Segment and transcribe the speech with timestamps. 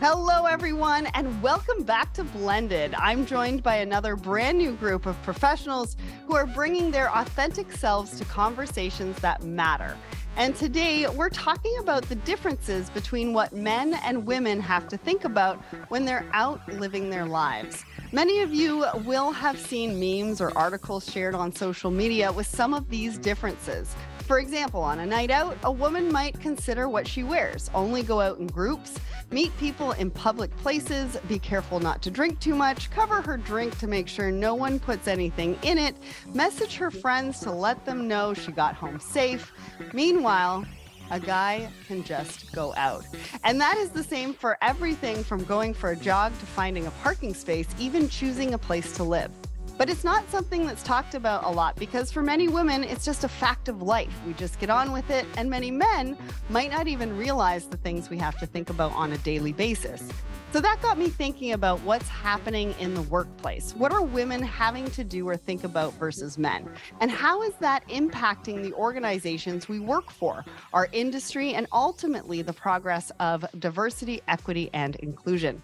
[0.00, 2.94] Hello, everyone, and welcome back to Blended.
[2.94, 8.18] I'm joined by another brand new group of professionals who are bringing their authentic selves
[8.18, 9.96] to conversations that matter.
[10.36, 15.24] And today we're talking about the differences between what men and women have to think
[15.24, 17.82] about when they're out living their lives.
[18.12, 22.74] Many of you will have seen memes or articles shared on social media with some
[22.74, 23.96] of these differences.
[24.26, 28.20] For example, on a night out, a woman might consider what she wears, only go
[28.20, 28.98] out in groups,
[29.30, 33.78] meet people in public places, be careful not to drink too much, cover her drink
[33.78, 35.94] to make sure no one puts anything in it,
[36.34, 39.52] message her friends to let them know she got home safe.
[39.92, 40.64] Meanwhile,
[41.12, 43.04] a guy can just go out.
[43.44, 46.90] And that is the same for everything from going for a jog to finding a
[47.02, 49.30] parking space, even choosing a place to live.
[49.78, 53.24] But it's not something that's talked about a lot because for many women, it's just
[53.24, 54.14] a fact of life.
[54.26, 56.16] We just get on with it, and many men
[56.48, 60.08] might not even realize the things we have to think about on a daily basis.
[60.52, 63.74] So that got me thinking about what's happening in the workplace.
[63.74, 66.70] What are women having to do or think about versus men?
[67.00, 72.54] And how is that impacting the organizations we work for, our industry, and ultimately the
[72.54, 75.62] progress of diversity, equity, and inclusion?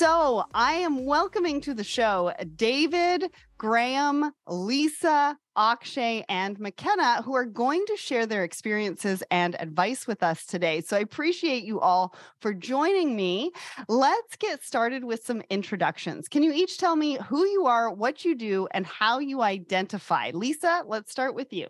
[0.00, 7.44] So I am welcoming to the show David, Graham, Lisa, Akshay, and McKenna, who are
[7.44, 10.80] going to share their experiences and advice with us today.
[10.80, 13.50] So I appreciate you all for joining me.
[13.88, 16.28] Let's get started with some introductions.
[16.28, 20.30] Can you each tell me who you are, what you do, and how you identify?
[20.32, 21.66] Lisa, let's start with you.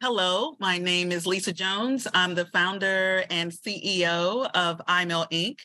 [0.00, 2.06] Hello, my name is Lisa Jones.
[2.14, 5.58] I'm the founder and CEO of EyeMail Inc.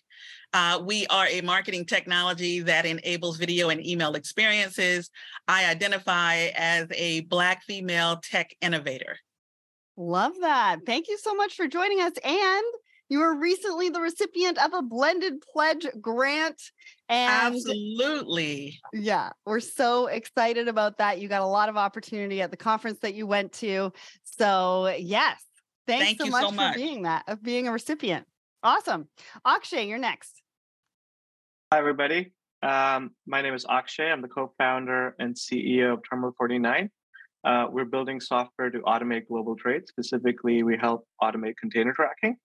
[0.53, 5.09] Uh, we are a marketing technology that enables video and email experiences.
[5.47, 9.17] I identify as a Black female tech innovator.
[9.97, 10.79] Love that.
[10.85, 12.13] Thank you so much for joining us.
[12.23, 12.63] And
[13.09, 16.61] you were recently the recipient of a blended pledge grant.
[17.09, 18.79] And absolutely.
[18.93, 21.19] Yeah, we're so excited about that.
[21.19, 23.91] You got a lot of opportunity at the conference that you went to.
[24.23, 25.41] So, yes,
[25.87, 28.25] thanks Thank so, much so much for being that, of being a recipient.
[28.61, 29.07] Awesome.
[29.45, 30.41] Akshay, you're next.
[31.69, 32.31] Hi, everybody.
[32.63, 34.09] Um, my name is Akshay.
[34.09, 36.89] I'm the co-founder and CEO of Terminal 49.
[37.43, 39.85] Uh, we're building software to automate global trade.
[39.85, 42.37] Specifically, we help automate container tracking.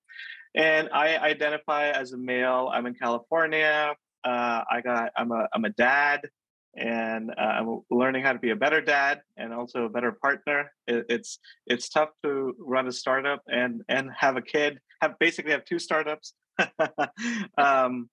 [0.56, 2.68] And I identify as a male.
[2.74, 3.94] I'm in California.
[4.24, 5.12] Uh, I got.
[5.16, 5.46] I'm a.
[5.54, 6.28] I'm a dad,
[6.76, 10.72] and uh, I'm learning how to be a better dad and also a better partner.
[10.88, 11.38] It, it's
[11.68, 14.80] it's tough to run a startup and and have a kid.
[15.00, 16.34] Have basically have two startups.
[17.56, 18.10] um,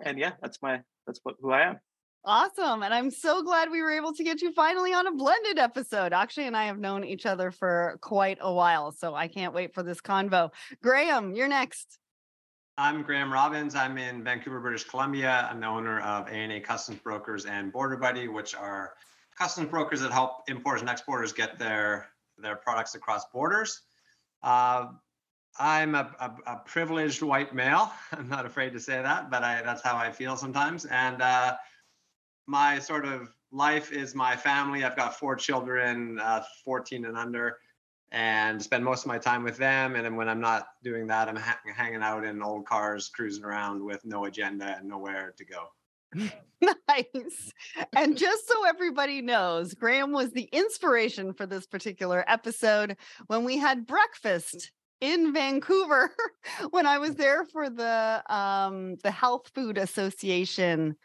[0.00, 1.80] and yeah, that's my that's what who I am.
[2.24, 2.82] Awesome.
[2.82, 6.12] And I'm so glad we were able to get you finally on a blended episode.
[6.12, 8.92] Akshay and I have known each other for quite a while.
[8.92, 10.50] So I can't wait for this convo.
[10.82, 11.98] Graham, you're next.
[12.76, 13.74] I'm Graham Robbins.
[13.74, 15.48] I'm in Vancouver, British Columbia.
[15.50, 18.94] I'm the owner of A&A Customs Brokers and Border Buddy, which are
[19.38, 23.82] customs brokers that help importers and exporters get their, their products across borders.
[24.42, 24.88] Uh,
[25.58, 27.92] I'm a, a, a, privileged white male.
[28.12, 30.84] I'm not afraid to say that, but I, that's how I feel sometimes.
[30.86, 31.56] And uh,
[32.46, 34.84] my sort of life is my family.
[34.84, 37.58] I've got four children, uh, 14 and under,
[38.12, 39.96] and spend most of my time with them.
[39.96, 43.84] And when I'm not doing that, I'm ha- hanging out in old cars, cruising around
[43.84, 45.68] with no agenda and nowhere to go.
[46.88, 47.52] nice.
[47.94, 53.58] And just so everybody knows, Graham was the inspiration for this particular episode when we
[53.58, 56.10] had breakfast in Vancouver
[56.70, 60.96] when I was there for the um, the Health Food Association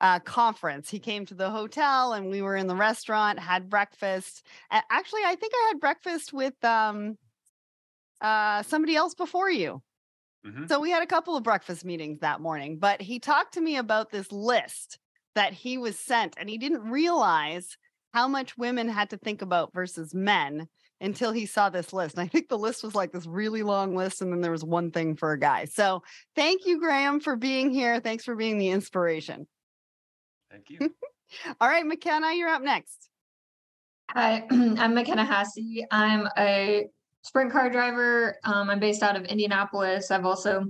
[0.00, 0.88] uh, conference.
[0.88, 4.46] He came to the hotel and we were in the restaurant, had breakfast.
[4.70, 7.16] And actually, I think I had breakfast with um,
[8.20, 9.82] uh, somebody else before you.
[10.46, 10.66] Mm-hmm.
[10.66, 13.76] So we had a couple of breakfast meetings that morning, but he talked to me
[13.76, 14.98] about this list
[15.34, 17.76] that he was sent and he didn't realize
[18.14, 20.68] how much women had to think about versus men
[21.00, 22.16] until he saw this list.
[22.16, 24.64] And I think the list was like this really long list, and then there was
[24.64, 25.64] one thing for a guy.
[25.66, 26.02] So
[26.34, 28.00] thank you, Graham, for being here.
[28.00, 29.46] Thanks for being the inspiration.
[30.50, 30.94] Thank you.
[31.60, 33.10] All right, McKenna, you're up next.
[34.10, 35.82] Hi, I'm McKenna Haase.
[35.90, 36.86] I'm a
[37.22, 38.38] sprint car driver.
[38.44, 40.10] Um, I'm based out of Indianapolis.
[40.10, 40.64] I've also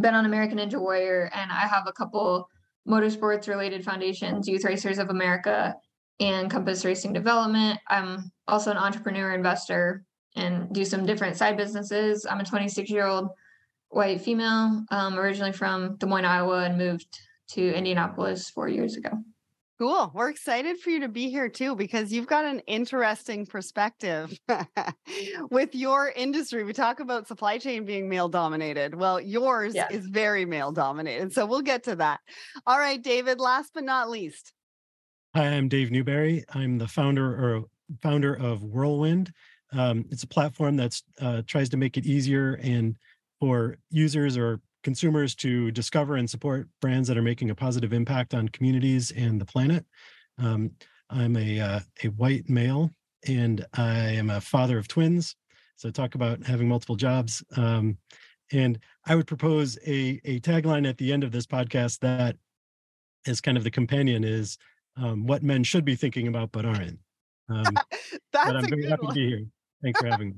[0.00, 2.48] been on American Ninja Warrior, and I have a couple
[2.86, 5.74] motorsports related foundations, Youth Racers of America
[6.20, 7.78] and Compass Racing Development.
[7.88, 10.04] I'm also an entrepreneur investor
[10.36, 12.26] and do some different side businesses.
[12.26, 13.30] I'm a 26 year old
[13.90, 17.20] white female, um, originally from Des Moines, Iowa, and moved
[17.50, 19.10] to Indianapolis four years ago.
[19.78, 20.10] Cool.
[20.12, 24.36] We're excited for you to be here too because you've got an interesting perspective
[25.50, 26.64] with your industry.
[26.64, 28.96] We talk about supply chain being male dominated.
[28.96, 31.32] Well, yours is very male dominated.
[31.32, 32.18] So we'll get to that.
[32.66, 34.52] All right, David, last but not least.
[35.34, 36.42] Hi, I'm Dave Newberry.
[36.54, 37.64] I'm the founder or
[38.00, 39.30] founder of Whirlwind.
[39.72, 42.96] Um, it's a platform that uh, tries to make it easier and
[43.38, 48.32] for users or consumers to discover and support brands that are making a positive impact
[48.32, 49.84] on communities and the planet.
[50.38, 50.70] Um,
[51.10, 52.90] I'm a uh, a white male,
[53.26, 55.36] and I am a father of twins.
[55.76, 57.44] So talk about having multiple jobs.
[57.54, 57.98] Um,
[58.50, 62.36] and I would propose a a tagline at the end of this podcast that
[63.26, 64.56] is kind of the companion is
[65.00, 66.98] um, what men should be thinking about but aren't.
[67.48, 67.64] Um,
[68.32, 69.14] but I'm very happy one.
[69.14, 69.46] to be here.
[69.82, 70.34] Thanks for having me.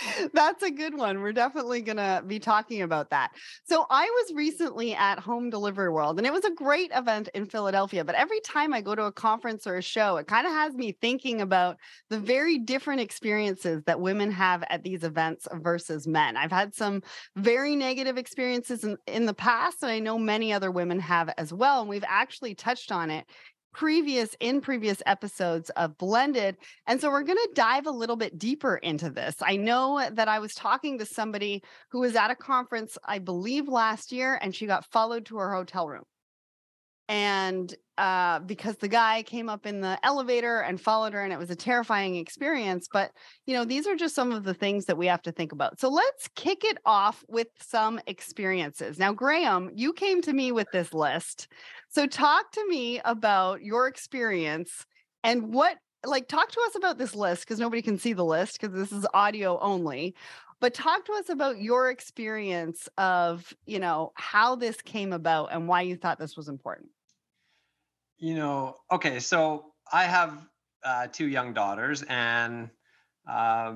[0.32, 1.20] That's a good one.
[1.20, 3.32] We're definitely going to be talking about that.
[3.64, 7.46] So, I was recently at Home Delivery World and it was a great event in
[7.46, 8.04] Philadelphia.
[8.04, 10.74] But every time I go to a conference or a show, it kind of has
[10.74, 11.76] me thinking about
[12.10, 16.36] the very different experiences that women have at these events versus men.
[16.36, 17.02] I've had some
[17.36, 21.52] very negative experiences in, in the past, and I know many other women have as
[21.52, 21.80] well.
[21.80, 23.26] And we've actually touched on it
[23.72, 28.38] previous in previous episodes of blended and so we're going to dive a little bit
[28.38, 29.34] deeper into this.
[29.40, 33.68] I know that i was talking to somebody who was at a conference i believe
[33.68, 36.04] last year and she got followed to her hotel room
[37.12, 41.38] and uh, because the guy came up in the elevator and followed her and it
[41.38, 43.12] was a terrifying experience but
[43.44, 45.78] you know these are just some of the things that we have to think about.
[45.78, 48.98] So let's kick it off with some experiences.
[48.98, 51.48] Now graham you came to me with this list.
[51.90, 54.86] So talk to me about your experience
[55.22, 55.76] and what
[56.06, 58.90] like talk to us about this list because nobody can see the list because this
[58.90, 60.14] is audio only
[60.60, 65.68] but talk to us about your experience of you know how this came about and
[65.68, 66.88] why you thought this was important
[68.22, 70.46] you know okay so i have
[70.84, 72.70] uh, two young daughters and
[73.28, 73.74] uh,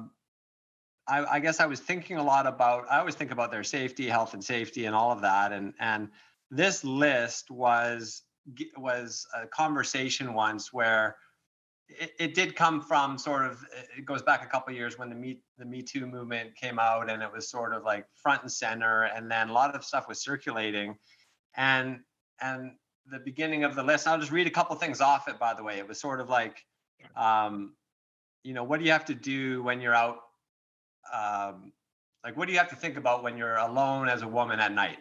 [1.09, 4.07] I, I, guess i was thinking a lot about i always think about their safety
[4.09, 5.53] health and safety and all of that.
[5.53, 6.09] And and
[6.51, 8.23] this list was
[8.77, 11.17] was a conversation once where
[11.89, 13.65] it, it did come from sort of
[13.97, 17.11] it goes back a couple years when the me the me too movement came out
[17.11, 20.07] and it was sort of like front and center and then a lot of stuff
[20.09, 20.97] was circulating.
[21.57, 22.01] And
[22.41, 22.73] and
[23.11, 24.07] the beginning of the list.
[24.07, 25.79] I'll just read a couple things off it by the way.
[25.79, 26.65] It was sort of like
[27.17, 27.75] um
[28.43, 30.19] you know what do you have to do when you're out
[31.13, 31.73] um
[32.25, 34.73] like what do you have to think about when you're alone as a woman at
[34.73, 34.99] night?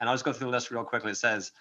[0.00, 1.12] And i'll just go through the list real quickly.
[1.12, 1.52] It says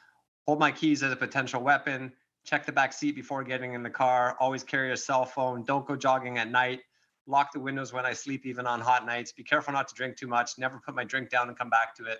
[0.45, 2.11] hold my keys as a potential weapon.
[2.45, 5.87] Check the back seat before getting in the car, always carry a cell phone, don't
[5.87, 6.81] go jogging at night,
[7.25, 10.15] lock the windows when I sleep, even on hot nights, be careful not to drink
[10.15, 12.19] too much, never put my drink down and come back to it.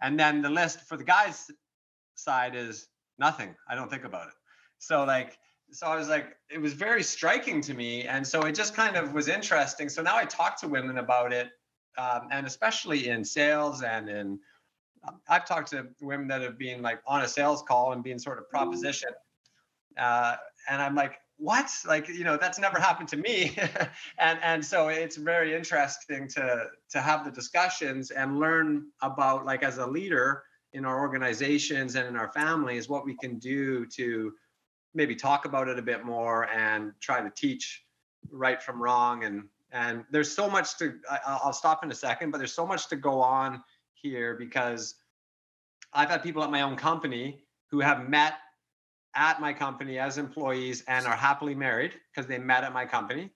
[0.00, 1.50] And then the list for the guys'
[2.14, 2.86] side is
[3.18, 3.54] nothing.
[3.68, 4.34] I don't think about it.
[4.78, 5.38] So, like,
[5.70, 8.04] so I was like, it was very striking to me.
[8.04, 9.88] And so it just kind of was interesting.
[9.88, 11.48] So now I talk to women about it,
[11.98, 14.38] um, and especially in sales and in,
[15.06, 18.18] um, I've talked to women that have been like on a sales call and being
[18.18, 19.14] sort of propositioned
[19.96, 20.36] uh,
[20.68, 21.70] and I'm like, what?
[21.86, 23.56] Like, you know, that's never happened to me.
[24.18, 29.62] and and so it's very interesting to to have the discussions and learn about like
[29.62, 30.42] as a leader
[30.76, 34.32] in our organizations and in our families what we can do to
[34.94, 37.84] maybe talk about it a bit more and try to teach
[38.30, 42.30] right from wrong and and there's so much to I, will stop in a second
[42.30, 43.62] but there's so much to go on
[43.94, 44.94] here because
[45.92, 48.34] i've had people at my own company who have met
[49.16, 53.30] at my company as employees and are happily married because they met at my company.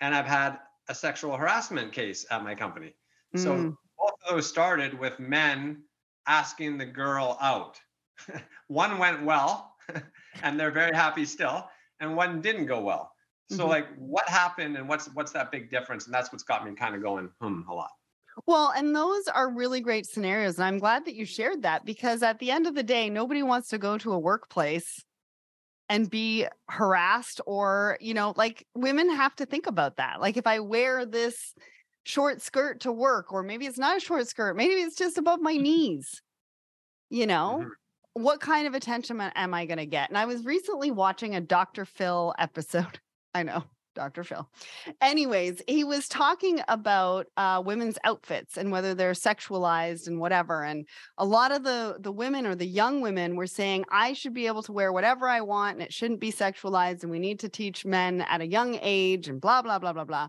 [0.00, 0.58] And I've had
[0.88, 2.94] a sexual harassment case at my company.
[3.34, 3.40] Mm.
[3.40, 5.82] So both of those started with men
[6.26, 7.80] asking the girl out.
[8.68, 9.74] one went well
[10.42, 11.68] and they're very happy still,
[12.00, 13.12] and one didn't go well.
[13.50, 13.68] So mm-hmm.
[13.68, 16.06] like what happened and what's what's that big difference?
[16.06, 17.90] And that's what's got me kind of going hmm a lot.
[18.46, 20.56] Well, and those are really great scenarios.
[20.56, 23.44] And I'm glad that you shared that because at the end of the day, nobody
[23.44, 25.04] wants to go to a workplace
[25.88, 30.46] and be harassed or you know like women have to think about that like if
[30.46, 31.54] i wear this
[32.04, 35.40] short skirt to work or maybe it's not a short skirt maybe it's just above
[35.40, 36.22] my knees
[37.10, 38.22] you know mm-hmm.
[38.22, 41.40] what kind of attention am i going to get and i was recently watching a
[41.40, 43.00] dr phil episode
[43.34, 44.24] i know Dr.
[44.24, 44.48] Phil.
[45.00, 50.64] Anyways, he was talking about uh, women's outfits and whether they're sexualized and whatever.
[50.64, 54.34] And a lot of the the women or the young women were saying, I should
[54.34, 57.02] be able to wear whatever I want and it shouldn't be sexualized.
[57.02, 60.04] And we need to teach men at a young age and blah, blah, blah, blah,
[60.04, 60.28] blah.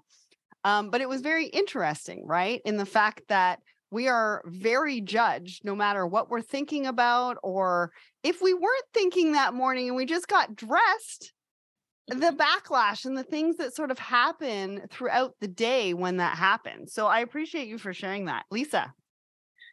[0.66, 2.62] Um, but it was very interesting, right?
[2.66, 3.60] In the fact that
[3.92, 7.92] we are very judged no matter what we're thinking about or
[8.24, 11.32] if we weren't thinking that morning and we just got dressed
[12.08, 16.94] the backlash and the things that sort of happen throughout the day when that happens.
[16.94, 18.46] So i appreciate you for sharing that.
[18.52, 18.94] Lisa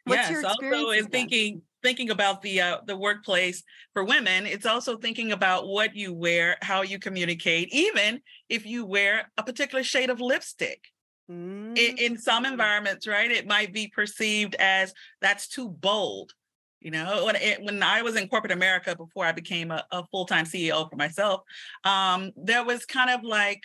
[0.05, 3.63] what's yes also in thinking thinking about the uh, the workplace
[3.93, 8.85] for women it's also thinking about what you wear how you communicate even if you
[8.85, 10.81] wear a particular shade of lipstick
[11.29, 11.75] mm-hmm.
[11.75, 12.51] in, in some mm.
[12.51, 16.33] environments right it might be perceived as that's too bold
[16.79, 20.03] you know when it, when i was in corporate america before i became a, a
[20.07, 21.41] full-time ceo for myself
[21.83, 23.61] um, there was kind of like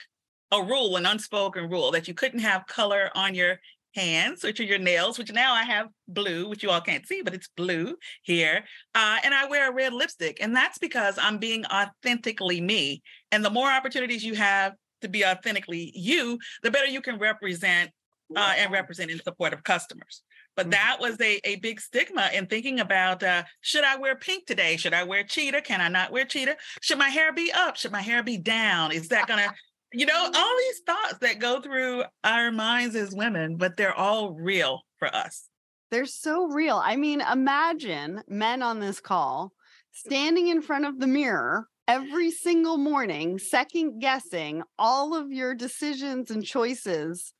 [0.50, 3.58] a rule an unspoken rule that you couldn't have color on your
[3.94, 7.22] hands, which are your nails, which now I have blue, which you all can't see,
[7.22, 8.64] but it's blue here.
[8.94, 10.38] Uh, and I wear a red lipstick.
[10.40, 13.02] And that's because I'm being authentically me.
[13.32, 17.90] And the more opportunities you have to be authentically you, the better you can represent
[18.36, 20.22] uh, and represent in support of customers.
[20.56, 20.70] But mm-hmm.
[20.72, 24.76] that was a, a big stigma in thinking about uh, should I wear pink today?
[24.76, 25.62] Should I wear cheetah?
[25.62, 26.56] Can I not wear cheetah?
[26.82, 27.76] Should my hair be up?
[27.76, 28.92] Should my hair be down?
[28.92, 29.54] Is that going to
[29.92, 34.32] you know, all these thoughts that go through our minds as women, but they're all
[34.32, 35.48] real for us.
[35.90, 36.80] They're so real.
[36.82, 39.52] I mean, imagine men on this call
[39.92, 46.30] standing in front of the mirror every single morning, second guessing all of your decisions
[46.30, 47.32] and choices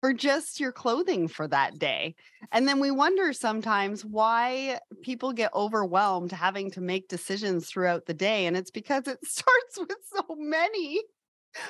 [0.00, 2.14] for just your clothing for that day.
[2.52, 8.14] And then we wonder sometimes why people get overwhelmed having to make decisions throughout the
[8.14, 8.46] day.
[8.46, 11.02] And it's because it starts with so many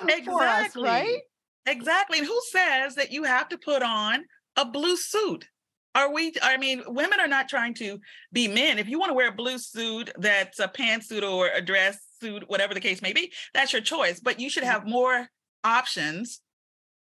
[0.08, 0.82] exactly.
[0.82, 1.20] Us, right?
[1.66, 2.18] Exactly.
[2.18, 4.24] And who says that you have to put on
[4.56, 5.48] a blue suit?
[5.94, 7.98] Are we, I mean, women are not trying to
[8.30, 8.78] be men.
[8.78, 12.44] If you want to wear a blue suit that's a pantsuit or a dress suit,
[12.48, 14.20] whatever the case may be, that's your choice.
[14.20, 14.72] But you should mm-hmm.
[14.72, 15.28] have more
[15.64, 16.40] options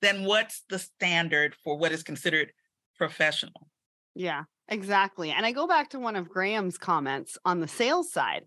[0.01, 2.53] than what's the standard for what is considered
[2.97, 3.67] professional.
[4.15, 5.31] Yeah, exactly.
[5.31, 8.45] And I go back to one of Graham's comments on the sales side.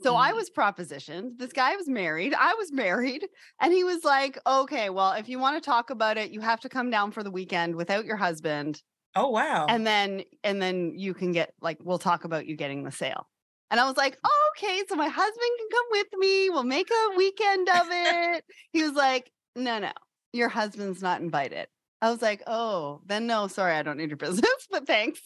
[0.00, 0.36] So I mm-hmm.
[0.36, 1.38] was propositioned.
[1.38, 2.34] This guy was married.
[2.34, 3.26] I was married.
[3.60, 6.60] And he was like, okay, well, if you want to talk about it, you have
[6.60, 8.80] to come down for the weekend without your husband.
[9.16, 9.66] Oh, wow.
[9.68, 13.26] And then, and then you can get like, we'll talk about you getting the sale.
[13.70, 16.50] And I was like, oh, okay, so my husband can come with me.
[16.50, 18.44] We'll make a weekend of it.
[18.72, 19.92] he was like, no, no,
[20.32, 21.66] your husband's not invited.
[22.00, 25.20] I was like, oh, then no, sorry, I don't need your business, but thanks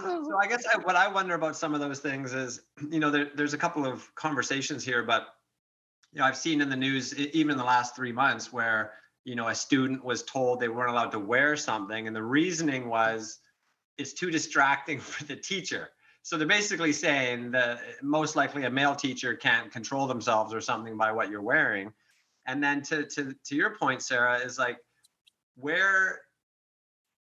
[0.00, 0.38] so oh.
[0.40, 3.30] I guess I, what I wonder about some of those things is, you know, there,
[3.34, 5.28] there's a couple of conversations here, but
[6.12, 8.92] you know, I've seen in the news even in the last three months where
[9.24, 12.88] you know a student was told they weren't allowed to wear something, and the reasoning
[12.88, 13.38] was
[13.98, 15.90] it's too distracting for the teacher.
[16.24, 20.60] So they're basically saying that uh, most likely a male teacher can't control themselves or
[20.60, 21.92] something by what you're wearing.
[22.46, 24.78] And then to to to your point, Sarah, is like
[25.56, 26.20] where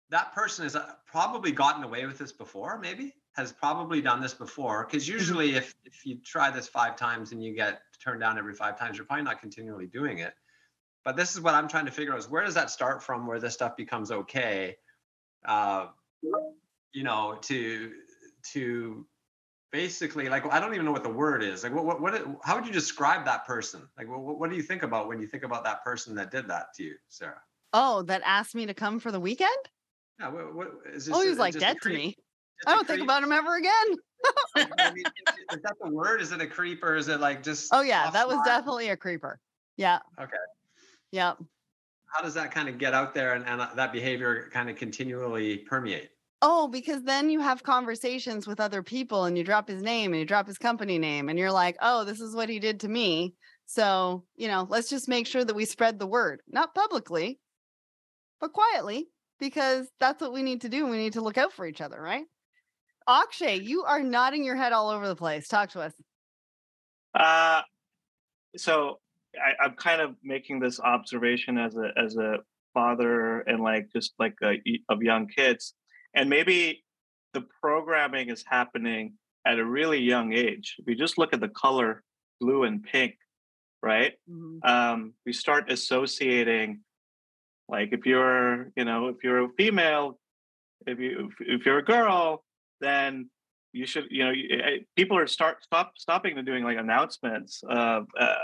[0.10, 4.34] that person has uh, probably gotten away with this before, maybe has probably done this
[4.34, 4.86] before.
[4.86, 5.14] Because mm-hmm.
[5.14, 8.78] usually, if if you try this five times and you get turned down every five
[8.80, 10.34] times, you're probably not continually doing it.
[11.04, 13.28] But this is what I'm trying to figure out: is where does that start from?
[13.28, 14.78] Where this stuff becomes okay?
[15.46, 15.88] Uh,
[16.94, 17.92] you know, to
[18.54, 19.06] to
[19.72, 21.64] basically like I don't even know what the word is.
[21.64, 23.88] Like, what what, what how would you describe that person?
[23.98, 26.48] Like, what what do you think about when you think about that person that did
[26.48, 27.42] that to you, Sarah?
[27.74, 29.50] Oh, that asked me to come for the weekend?
[30.20, 31.16] Yeah, what, what is this?
[31.16, 32.16] Oh, he's like dead to me.
[32.66, 33.72] I don't think about him ever again.
[34.56, 35.04] I mean,
[35.52, 36.22] is that the word?
[36.22, 36.96] Is it a creeper?
[36.96, 37.70] is it like just?
[37.74, 39.40] Oh yeah, that was definitely a creeper.
[39.78, 40.00] Yeah.
[40.20, 40.38] Okay.
[41.12, 41.38] Yep.
[42.08, 44.78] How does that kind of get out there and, and uh, that behavior kind of
[44.78, 46.10] continually permeate?
[46.42, 50.20] Oh, because then you have conversations with other people and you drop his name and
[50.20, 52.88] you drop his company name and you're like, oh, this is what he did to
[52.88, 53.34] me.
[53.66, 57.40] So, you know, let's just make sure that we spread the word, not publicly,
[58.40, 59.08] but quietly
[59.39, 60.88] because that's what we need to do.
[60.88, 62.25] We need to look out for each other, right?
[63.08, 65.48] Akshay, you are nodding your head all over the place.
[65.48, 65.94] Talk to us.
[67.13, 67.62] Uh,
[68.58, 69.00] so
[69.36, 72.38] I, am kind of making this observation as a as a
[72.74, 75.74] father and like just like a, of young kids,
[76.13, 76.84] and maybe
[77.34, 79.13] the programming is happening
[79.46, 80.75] at a really young age.
[80.80, 82.04] If you just look at the color
[82.42, 83.15] blue and pink,
[83.84, 84.13] right?
[84.30, 84.68] Mm-hmm.
[84.68, 86.82] Um, we start associating
[87.68, 90.20] like if you're, you know, if you're a female,
[90.86, 92.44] if you if you're a girl,
[92.82, 93.30] then
[93.74, 98.08] you should, you know, eh, people are start stop stopping to doing like announcements of
[98.20, 98.36] uh,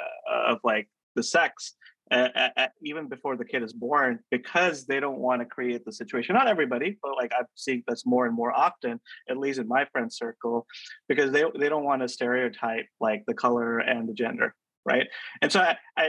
[0.47, 1.75] of like the sex
[2.11, 5.93] uh, uh, even before the kid is born because they don't want to create the
[5.93, 6.35] situation.
[6.35, 8.99] Not everybody but like i've seen this more and more often
[9.29, 10.65] at least in my friend circle
[11.07, 15.07] because they, they don't want to stereotype like the color and the gender right?
[15.41, 16.07] And so i i,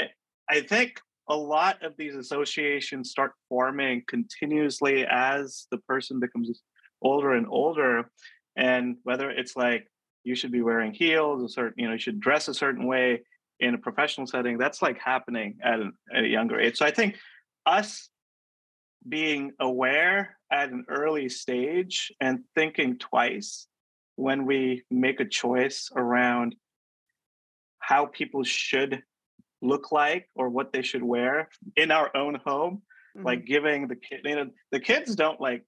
[0.48, 1.00] I think
[1.32, 6.60] a lot of these associations start forming continuously as the person becomes
[7.00, 8.10] older and older.
[8.54, 9.88] And whether it's like
[10.24, 13.22] you should be wearing heels, a certain, you know, you should dress a certain way
[13.60, 16.76] in a professional setting, that's like happening at, an, at a younger age.
[16.76, 17.16] So I think
[17.64, 18.10] us
[19.08, 23.68] being aware at an early stage and thinking twice
[24.16, 26.56] when we make a choice around
[27.78, 29.02] how people should
[29.62, 32.82] look like or what they should wear in our own home
[33.16, 33.26] mm-hmm.
[33.26, 35.64] like giving the kid you know the kids don't like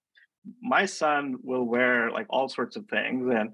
[0.63, 3.51] my son will wear like all sorts of things and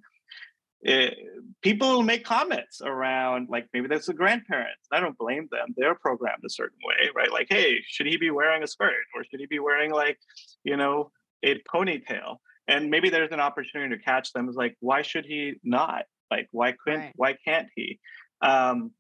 [0.82, 1.14] it,
[1.62, 4.80] people will make comments around like maybe that's the grandparents.
[4.90, 5.74] I don't blame them.
[5.76, 7.30] They're programmed a certain way right?
[7.30, 10.18] Like hey should he be wearing a skirt or should he be wearing like
[10.64, 11.10] you know
[11.42, 12.36] a ponytail?
[12.66, 14.48] And maybe there's an opportunity to catch them.
[14.48, 16.04] Is like why should he not?
[16.30, 17.12] Like why couldn't right.
[17.16, 17.98] why can't he?
[18.40, 18.92] Um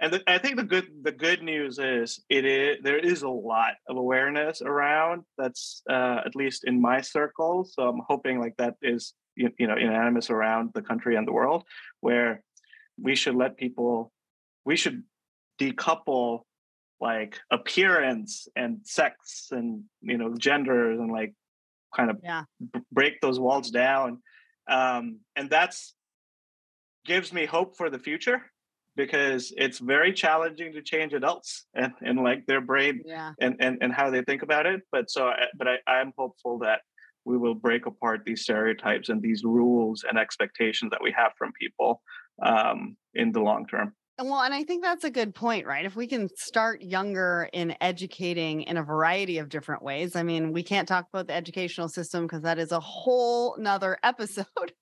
[0.00, 3.28] and the, I think the good the good news is it is there is a
[3.28, 7.64] lot of awareness around that's uh, at least in my circle.
[7.64, 11.32] So I'm hoping like that is you, you know unanimous around the country and the
[11.32, 11.64] world,
[12.00, 12.42] where
[12.98, 14.10] we should let people
[14.64, 15.02] we should
[15.60, 16.42] decouple
[17.00, 21.34] like appearance and sex and you know genders and like
[21.94, 22.44] kind of yeah.
[22.72, 24.22] b- break those walls down
[24.68, 25.94] um, and that's
[27.04, 28.42] gives me hope for the future
[29.00, 33.32] because it's very challenging to change adults and, and like their brain yeah.
[33.40, 34.82] and, and, and how they think about it.
[34.92, 36.80] But so, but I, I'm hopeful that
[37.24, 41.52] we will break apart these stereotypes and these rules and expectations that we have from
[41.58, 42.02] people
[42.44, 43.94] um, in the long term.
[44.22, 45.86] Well, and I think that's a good point, right?
[45.86, 50.14] If we can start younger in educating in a variety of different ways.
[50.14, 53.96] I mean, we can't talk about the educational system because that is a whole nother
[54.02, 54.74] episode.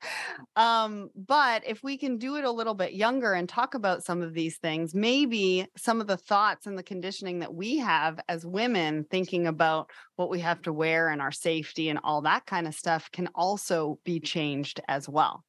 [0.57, 4.23] um, but if we can do it a little bit younger and talk about some
[4.23, 8.45] of these things, maybe some of the thoughts and the conditioning that we have as
[8.45, 12.67] women thinking about what we have to wear and our safety and all that kind
[12.67, 15.45] of stuff can also be changed as well.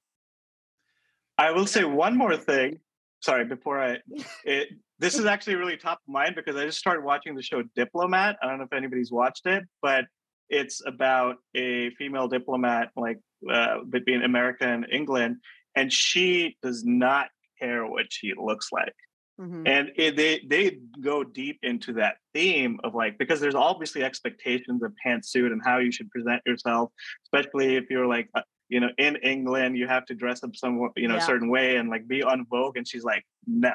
[1.39, 2.79] I will say one more thing
[3.21, 3.97] sorry before i
[4.43, 7.61] it, this is actually really top of mind because i just started watching the show
[7.75, 10.05] diplomat i don't know if anybody's watched it but
[10.49, 13.19] it's about a female diplomat like
[13.51, 15.37] uh, between america and england
[15.75, 17.27] and she does not
[17.59, 18.95] care what she looks like
[19.39, 19.63] mm-hmm.
[19.65, 24.81] and it, they they go deep into that theme of like because there's obviously expectations
[24.81, 26.91] of pantsuit and how you should present yourself
[27.25, 28.29] especially if you're like
[28.69, 31.25] you know, in England, you have to dress up some, you know, yeah.
[31.25, 32.77] certain way and like be on Vogue.
[32.77, 33.73] And she's like, no,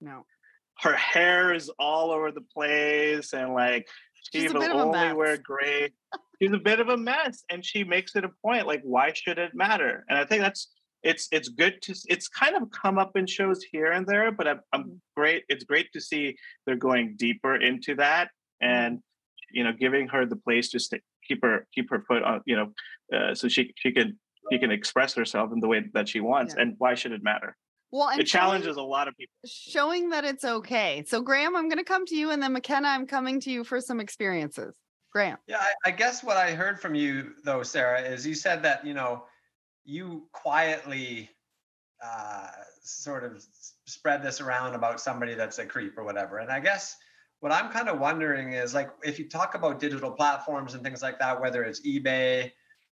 [0.00, 0.24] no.
[0.80, 3.88] Her hair is all over the place, and like
[4.32, 5.92] she will only wear gray.
[6.42, 8.66] She's a bit of a mess, and she makes it a point.
[8.66, 10.04] Like, why should it matter?
[10.08, 10.72] And I think that's
[11.04, 14.48] it's it's good to it's kind of come up in shows here and there, but
[14.48, 14.94] I'm, I'm mm-hmm.
[15.16, 15.44] great.
[15.48, 18.30] It's great to see they're going deeper into that
[18.60, 18.74] mm-hmm.
[18.74, 18.98] and
[19.52, 22.56] you know giving her the place just to keep her keep her foot on you
[22.56, 22.72] know
[23.16, 24.16] uh, so she she could
[24.50, 26.54] she can express herself in the way that she wants.
[26.54, 26.62] Yeah.
[26.62, 27.56] And why should it matter?
[27.90, 29.32] Well, it challenges a lot of people.
[29.46, 31.04] Showing that it's okay.
[31.06, 33.62] So, Graham, I'm going to come to you, and then McKenna, I'm coming to you
[33.62, 34.76] for some experiences.
[35.12, 35.38] Graham.
[35.46, 38.84] Yeah, I, I guess what I heard from you, though, Sarah, is you said that,
[38.84, 39.26] you know,
[39.84, 41.30] you quietly
[42.04, 42.48] uh,
[42.82, 43.46] sort of
[43.86, 46.38] spread this around about somebody that's a creep or whatever.
[46.38, 46.96] And I guess
[47.38, 51.00] what I'm kind of wondering is like, if you talk about digital platforms and things
[51.00, 52.50] like that, whether it's eBay,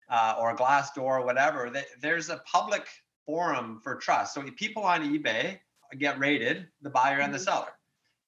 [0.10, 2.88] uh, or Glassdoor or whatever, they, there's a public
[3.26, 4.34] forum for trust.
[4.34, 5.60] So people on eBay
[5.98, 7.46] get rated, the buyer and the mm-hmm.
[7.46, 7.67] seller.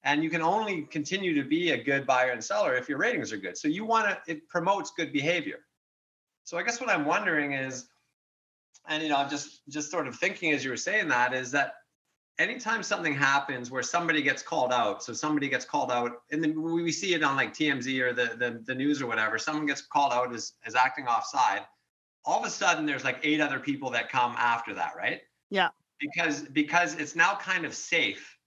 [0.02, 3.32] And you can only continue to be a good buyer and seller if your ratings
[3.32, 3.58] are good.
[3.58, 5.60] So you want to, it promotes good behavior.
[6.44, 7.86] So I guess what I'm wondering is,
[8.88, 11.50] and you know, I'm just just sort of thinking as you were saying that, is
[11.50, 11.74] that
[12.40, 16.60] anytime something happens where somebody gets called out, so somebody gets called out, and then
[16.60, 19.82] we see it on like TMZ or the, the, the news or whatever, someone gets
[19.82, 21.62] called out as, as acting offside,
[22.24, 25.20] all of a sudden there's like eight other people that come after that, right?
[25.50, 25.68] Yeah.
[26.00, 28.38] Because because it's now kind of safe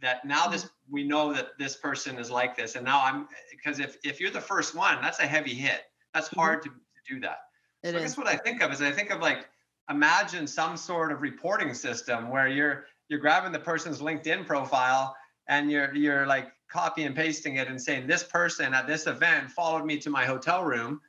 [0.00, 0.92] that now this mm-hmm.
[0.92, 2.76] we know that this person is like this.
[2.76, 5.82] And now I'm because if if you're the first one, that's a heavy hit.
[6.12, 6.40] That's mm-hmm.
[6.40, 7.38] hard to, to do that.
[7.82, 7.96] It so is.
[7.96, 9.46] I guess what I think of is I think of like
[9.90, 15.16] imagine some sort of reporting system where you're you're grabbing the person's LinkedIn profile
[15.48, 19.50] and you're you're like copy and pasting it and saying this person at this event
[19.50, 21.00] followed me to my hotel room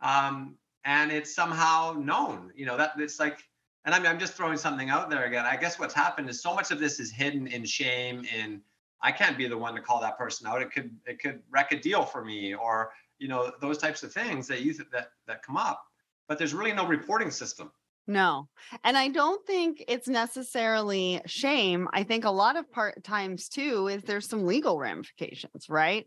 [0.00, 3.38] um, and it's somehow known you know that it's like
[3.84, 5.44] and I mean, I'm just throwing something out there again.
[5.44, 8.24] I guess what's happened is so much of this is hidden in shame.
[8.34, 8.62] In
[9.02, 10.62] I can't be the one to call that person out.
[10.62, 14.12] It could it could wreck a deal for me, or you know those types of
[14.12, 15.84] things that you th- that that come up.
[16.28, 17.70] But there's really no reporting system.
[18.06, 18.48] No.
[18.82, 21.88] And I don't think it's necessarily shame.
[21.92, 26.06] I think a lot of part times too is there's some legal ramifications, right?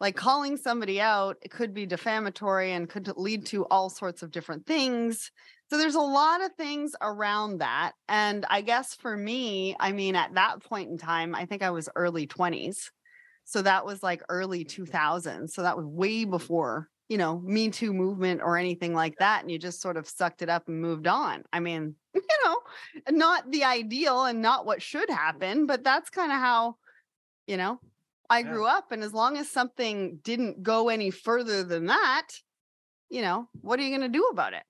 [0.00, 4.30] Like calling somebody out, it could be defamatory and could lead to all sorts of
[4.30, 5.30] different things.
[5.70, 7.92] So there's a lot of things around that.
[8.08, 11.70] And I guess for me, I mean, at that point in time, I think I
[11.70, 12.90] was early 20s.
[13.44, 15.50] So that was like early 2000s.
[15.50, 19.42] So that was way before you know, Me Too movement or anything like that.
[19.42, 21.42] And you just sort of sucked it up and moved on.
[21.52, 22.58] I mean, you know,
[23.10, 26.76] not the ideal and not what should happen, but that's kind of how,
[27.48, 27.80] you know,
[28.30, 28.52] I yeah.
[28.52, 28.92] grew up.
[28.92, 32.28] And as long as something didn't go any further than that,
[33.10, 34.62] you know, what are you going to do about it?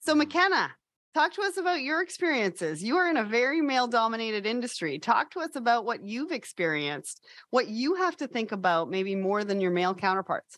[0.00, 0.20] So, mm-hmm.
[0.20, 0.70] McKenna,
[1.12, 2.82] talk to us about your experiences.
[2.82, 4.98] You are in a very male dominated industry.
[4.98, 9.44] Talk to us about what you've experienced, what you have to think about, maybe more
[9.44, 10.56] than your male counterparts.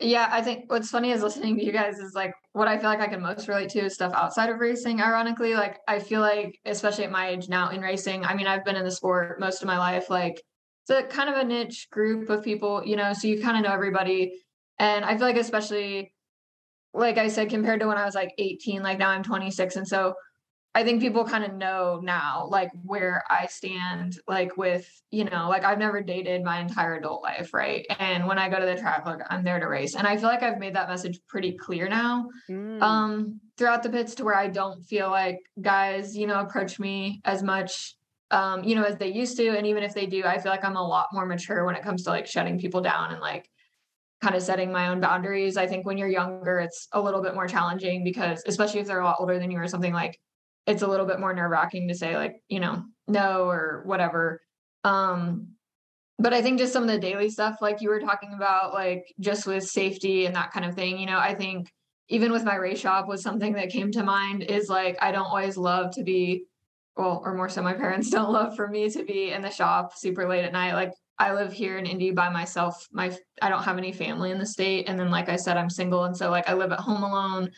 [0.00, 2.90] Yeah, I think what's funny is listening to you guys is like what I feel
[2.90, 5.00] like I can most relate to is stuff outside of racing.
[5.00, 8.64] Ironically, like I feel like, especially at my age now in racing, I mean, I've
[8.64, 10.10] been in the sport most of my life.
[10.10, 10.42] Like
[10.82, 13.62] it's a kind of a niche group of people, you know, so you kind of
[13.62, 14.42] know everybody.
[14.78, 16.12] And I feel like, especially
[16.92, 19.76] like I said, compared to when I was like 18, like now I'm 26.
[19.76, 20.14] And so
[20.76, 25.48] I think people kind of know now, like where I stand, like with, you know,
[25.48, 27.86] like I've never dated my entire adult life, right?
[28.00, 29.94] And when I go to the track, like I'm there to race.
[29.94, 32.82] And I feel like I've made that message pretty clear now mm.
[32.82, 37.20] um, throughout the pits to where I don't feel like guys, you know, approach me
[37.24, 37.94] as much,
[38.32, 39.56] um, you know, as they used to.
[39.56, 41.84] And even if they do, I feel like I'm a lot more mature when it
[41.84, 43.48] comes to like shutting people down and like
[44.20, 45.56] kind of setting my own boundaries.
[45.56, 48.98] I think when you're younger, it's a little bit more challenging because, especially if they're
[48.98, 50.18] a lot older than you or something like,
[50.66, 54.40] it's a little bit more nerve wracking to say like, you know, no or whatever.
[54.82, 55.48] Um,
[56.18, 59.04] but I think just some of the daily stuff, like you were talking about, like
[59.20, 61.70] just with safety and that kind of thing, you know, I think
[62.08, 65.26] even with my race shop was something that came to mind is like, I don't
[65.26, 66.44] always love to be,
[66.96, 69.96] well, or more so my parents don't love for me to be in the shop
[69.96, 70.74] super late at night.
[70.74, 72.86] Like I live here in Indy by myself.
[72.92, 74.88] My I don't have any family in the state.
[74.88, 76.04] And then like I said, I'm single.
[76.04, 77.50] And so like I live at home alone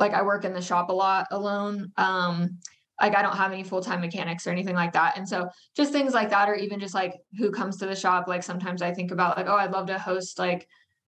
[0.00, 1.92] like I work in the shop a lot alone.
[1.96, 2.58] Um,
[3.00, 5.16] like I don't have any full-time mechanics or anything like that.
[5.16, 8.26] And so just things like that, or even just like who comes to the shop.
[8.28, 10.66] Like sometimes I think about like, oh, I'd love to host like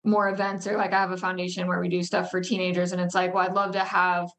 [0.03, 2.91] more events or like I have a foundation where we do stuff for teenagers.
[2.91, 4.29] And it's like, well, I'd love to have,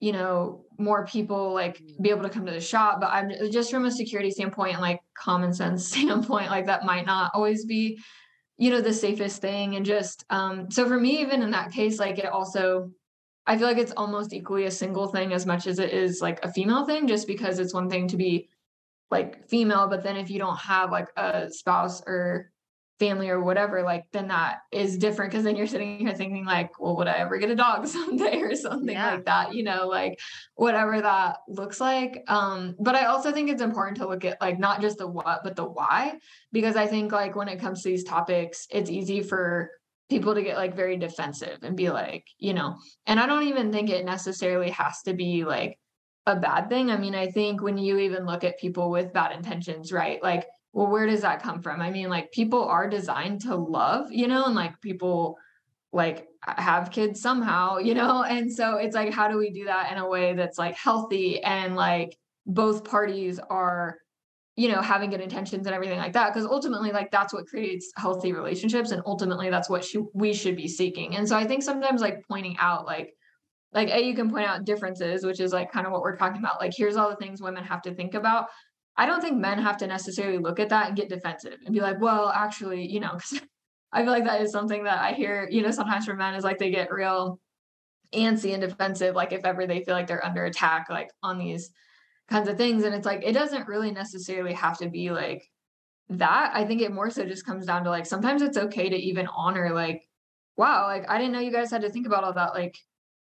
[0.00, 3.00] you know, more people like be able to come to the shop.
[3.00, 7.06] But I'm just from a security standpoint and like common sense standpoint, like that might
[7.06, 8.00] not always be,
[8.58, 9.76] you know, the safest thing.
[9.76, 12.90] And just um, so for me, even in that case, like it also
[13.46, 16.44] I feel like it's almost equally a single thing as much as it is like
[16.44, 18.48] a female thing, just because it's one thing to be
[19.10, 22.50] like female, but then if you don't have like a spouse or
[22.98, 26.80] family or whatever, like then that is different because then you're sitting here thinking like,
[26.80, 29.12] well, would I ever get a dog someday or something yeah.
[29.12, 30.18] like that, you know, like
[30.54, 32.24] whatever that looks like.
[32.28, 35.42] Um, but I also think it's important to look at like not just the what,
[35.44, 36.18] but the why,
[36.52, 39.70] because I think like when it comes to these topics, it's easy for
[40.08, 43.72] people to get like very defensive and be like, you know, and I don't even
[43.72, 45.78] think it necessarily has to be like
[46.26, 46.90] a bad thing.
[46.90, 50.22] I mean, I think when you even look at people with bad intentions, right?
[50.22, 51.80] Like, well, where does that come from?
[51.80, 55.38] I mean, like people are designed to love, you know, and like people
[55.92, 58.22] like have kids somehow, you know?
[58.28, 61.42] And so it's like, how do we do that in a way that's like healthy
[61.42, 63.98] and like both parties are
[64.56, 67.92] you know having good intentions and everything like that because ultimately like that's what creates
[67.96, 71.16] healthy relationships and ultimately that's what sh- we should be seeking.
[71.16, 73.14] And so i think sometimes like pointing out like
[73.72, 76.38] like a you can point out differences which is like kind of what we're talking
[76.38, 78.46] about like here's all the things women have to think about.
[78.98, 81.80] I don't think men have to necessarily look at that and get defensive and be
[81.80, 83.40] like well actually you know because
[83.92, 86.44] i feel like that is something that i hear you know sometimes from men is
[86.44, 87.38] like they get real
[88.14, 91.70] antsy and defensive like if ever they feel like they're under attack like on these
[92.28, 92.84] kinds of things.
[92.84, 95.48] And it's like, it doesn't really necessarily have to be like
[96.08, 96.50] that.
[96.54, 99.28] I think it more so just comes down to like, sometimes it's okay to even
[99.28, 100.02] honor, like,
[100.56, 102.54] wow, like, I didn't know you guys had to think about all that.
[102.54, 102.76] Like,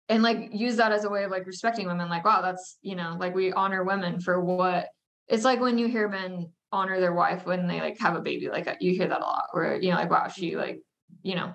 [0.07, 2.09] and like use that as a way of like respecting women.
[2.09, 4.87] Like, wow, that's, you know, like we honor women for what
[5.27, 8.49] it's like when you hear men honor their wife when they like have a baby.
[8.49, 10.79] Like, you hear that a lot where, you know, like, wow, she like,
[11.23, 11.53] you know,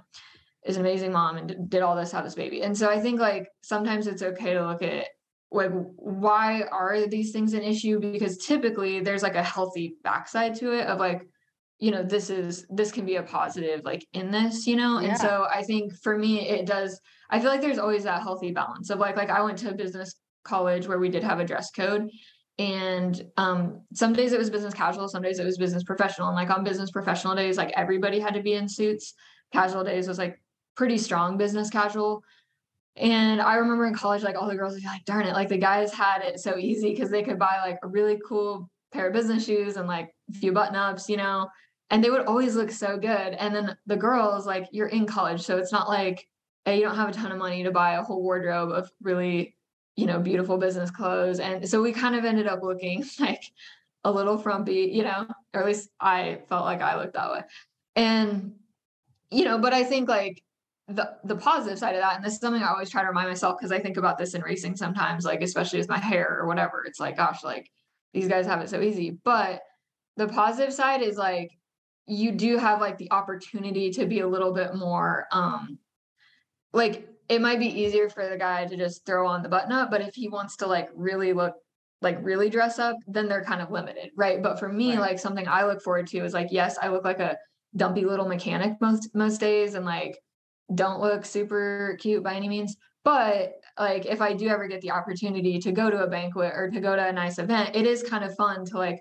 [0.66, 2.62] is an amazing mom and did all this, have this baby.
[2.62, 5.06] And so I think like sometimes it's okay to look at
[5.50, 7.98] like why are these things an issue?
[7.98, 11.26] Because typically there's like a healthy backside to it of like
[11.78, 15.00] you know this is this can be a positive like in this you know?
[15.00, 15.08] Yeah.
[15.08, 18.50] and so i think for me it does i feel like there's always that healthy
[18.50, 21.70] balance of like like i went to business college where we did have a dress
[21.70, 22.10] code
[22.60, 26.28] and um some days it was business casual some days it was business professional.
[26.28, 29.14] And like on business professional days like everybody had to be in suits.
[29.50, 30.38] Casual days was like
[30.76, 32.22] pretty strong business casual
[32.96, 35.48] And I remember in college, like all the girls would be like, darn it, like
[35.48, 39.07] the guys had it so easy because they could buy like a really cool pair
[39.07, 41.48] of business shoes and like a few button ups, you know,
[41.90, 43.09] and they would always look so good.
[43.35, 45.42] And then the girls, like, you're in college.
[45.42, 46.26] So it's not like
[46.64, 49.57] hey, you don't have a ton of money to buy a whole wardrobe of really,
[49.96, 51.40] you know, beautiful business clothes.
[51.40, 53.42] And so we kind of ended up looking like
[54.05, 57.40] a little frumpy, you know, or at least I felt like I looked that way.
[57.96, 58.55] And,
[59.31, 60.42] you know, but I think like
[60.94, 63.29] the the positive side of that, and this is something I always try to remind
[63.29, 66.46] myself because I think about this in racing sometimes, like especially with my hair or
[66.46, 66.85] whatever.
[66.87, 67.70] It's like, gosh, like
[68.12, 69.18] these guys have it so easy.
[69.24, 69.62] But
[70.16, 71.50] the positive side is like
[72.07, 75.79] you do have like the opportunity to be a little bit more um
[76.72, 79.90] like it might be easier for the guy to just throw on the button up,
[79.90, 81.55] but if he wants to like really look
[82.03, 84.42] like really dress up, then they're kind of limited, right?
[84.42, 85.00] But for me, right.
[85.00, 87.37] like something I look forward to is like, yes, I look like a
[87.76, 90.18] dumpy little mechanic most most days and like
[90.74, 92.76] don't look super cute by any means.
[93.04, 96.70] But like if I do ever get the opportunity to go to a banquet or
[96.70, 99.00] to go to a nice event, it is kind of fun to like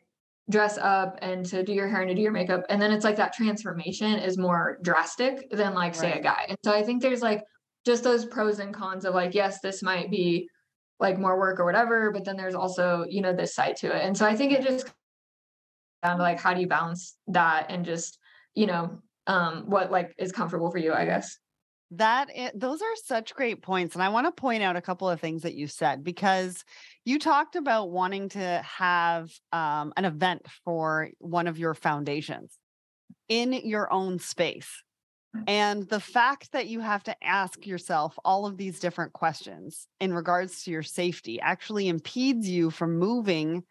[0.49, 2.63] dress up and to do your hair and to do your makeup.
[2.69, 6.19] And then it's like that transformation is more drastic than like say right.
[6.19, 6.45] a guy.
[6.49, 7.43] And so I think there's like
[7.85, 10.49] just those pros and cons of like, yes, this might be
[10.99, 14.03] like more work or whatever, but then there's also, you know, this side to it.
[14.03, 14.91] And so I think it just
[16.03, 18.17] down to like how do you balance that and just,
[18.55, 21.37] you know, um what like is comfortable for you, I guess.
[21.91, 23.95] That is, those are such great points.
[23.95, 26.63] And I want to point out a couple of things that you said because
[27.03, 32.55] you talked about wanting to have um, an event for one of your foundations
[33.27, 34.83] in your own space.
[35.45, 40.11] And the fact that you have to ask yourself all of these different questions in
[40.11, 43.63] regards to your safety actually impedes you from moving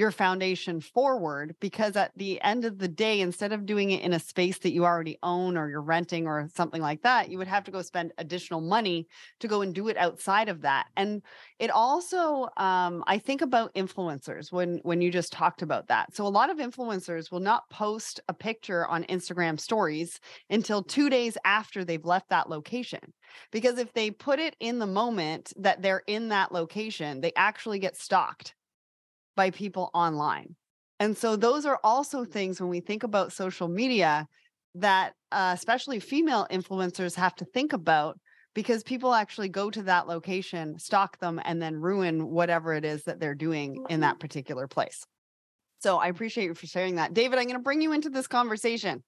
[0.00, 4.14] your foundation forward because at the end of the day instead of doing it in
[4.14, 7.46] a space that you already own or you're renting or something like that you would
[7.46, 9.06] have to go spend additional money
[9.40, 10.86] to go and do it outside of that.
[10.96, 11.20] And
[11.58, 16.14] it also um, i think about influencers when when you just talked about that.
[16.14, 21.10] So a lot of influencers will not post a picture on instagram stories until two
[21.10, 23.12] days after they've left that location.
[23.52, 27.78] Because if they put it in the moment that they're in that location they actually
[27.78, 28.54] get stalked
[29.40, 30.54] by people online.
[30.98, 34.28] And so those are also things when we think about social media
[34.74, 38.20] that uh, especially female influencers have to think about
[38.54, 43.04] because people actually go to that location, stalk them, and then ruin whatever it is
[43.04, 45.06] that they're doing in that particular place.
[45.78, 47.14] So I appreciate you for sharing that.
[47.14, 49.02] David, I'm going to bring you into this conversation.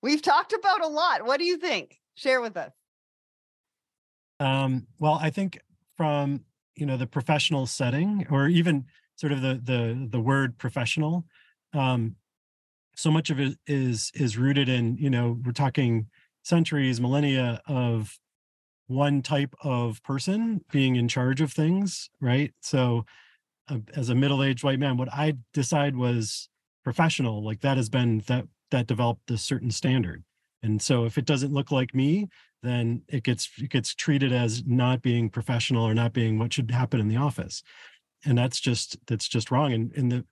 [0.00, 1.26] We've talked about a lot.
[1.26, 1.98] What do you think?
[2.14, 2.72] Share with us.
[4.40, 5.60] Um, well, I think
[5.98, 8.86] from you know the professional setting, or even
[9.18, 11.24] sort of the the the word professional
[11.74, 12.14] um
[12.96, 16.06] so much of it is is rooted in you know we're talking
[16.42, 18.18] centuries millennia of
[18.86, 22.54] one type of person being in charge of things right?
[22.60, 23.04] So
[23.68, 26.48] uh, as a middle-aged white man what i decide was
[26.84, 30.22] professional like that has been that that developed a certain standard.
[30.62, 32.28] And so if it doesn't look like me
[32.62, 36.70] then it gets it gets treated as not being professional or not being what should
[36.70, 37.62] happen in the office
[38.24, 40.24] and that's just that's just wrong and in the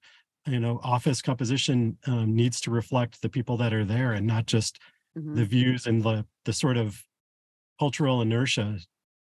[0.47, 4.47] you know office composition um, needs to reflect the people that are there and not
[4.47, 4.79] just
[5.17, 5.35] mm-hmm.
[5.35, 7.03] the views and the the sort of
[7.79, 8.79] cultural inertia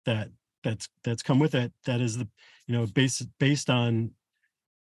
[0.07, 0.29] that
[0.63, 2.29] that's that's come with it that is the
[2.67, 4.11] you know based based on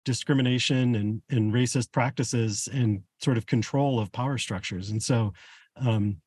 [0.06, 5.34] discrimination and and racist practices and sort of control of power structures and so
[5.78, 6.18] um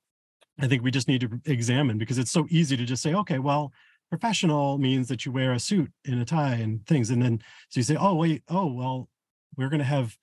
[0.61, 3.39] i think we just need to examine because it's so easy to just say okay
[3.39, 3.73] well
[4.13, 7.81] professional means that you wear a suit and a tie and things and then so
[7.81, 9.09] you say oh wait oh well
[9.57, 10.19] we're going to have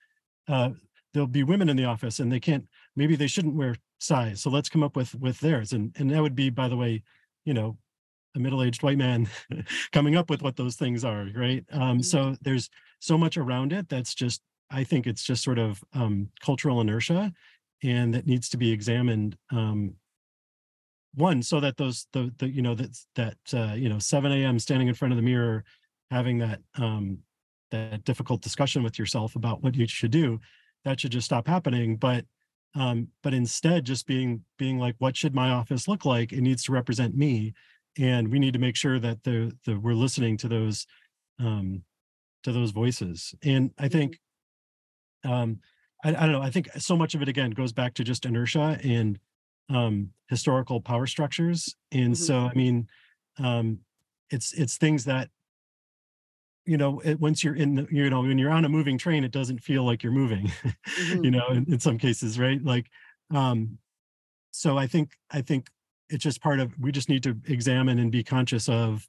[0.46, 0.70] uh
[1.12, 4.48] there'll be women in the office and they can't maybe they shouldn't wear size so
[4.48, 7.02] let's come up with with theirs and and that would be by the way
[7.44, 7.76] you know
[8.36, 9.28] a middle-aged white man
[9.90, 12.00] coming up with what those things are right um mm-hmm.
[12.02, 16.28] so there's so much around it that's just i think it's just sort of um
[16.40, 17.32] cultural inertia
[17.82, 19.96] and that needs to be examined um
[21.14, 24.58] one so that those the the you know that that uh, you know 7 a.m
[24.58, 25.64] standing in front of the mirror
[26.10, 27.18] having that um
[27.70, 30.40] that difficult discussion with yourself about what you should do
[30.84, 32.24] that should just stop happening but
[32.74, 36.32] um but instead just being being like what should my office look like?
[36.32, 37.54] It needs to represent me
[37.98, 40.86] and we need to make sure that the the we're listening to those
[41.38, 41.82] um
[42.42, 44.18] to those voices and i think
[45.24, 45.58] um
[46.04, 48.24] I, I don't know i think so much of it again goes back to just
[48.24, 49.18] inertia and
[49.70, 51.74] um, historical power structures.
[51.92, 52.14] And mm-hmm.
[52.14, 52.88] so, I mean,
[53.38, 53.78] um,
[54.30, 55.28] it's it's things that
[56.66, 59.24] you know it, once you're in the, you know when you're on a moving train
[59.24, 61.24] it doesn't feel like you're moving mm-hmm.
[61.24, 62.86] you know in, in, some cases right like
[63.34, 63.78] um
[64.52, 65.68] so i think i think
[66.10, 69.08] it's just part of we just need to examine and be conscious of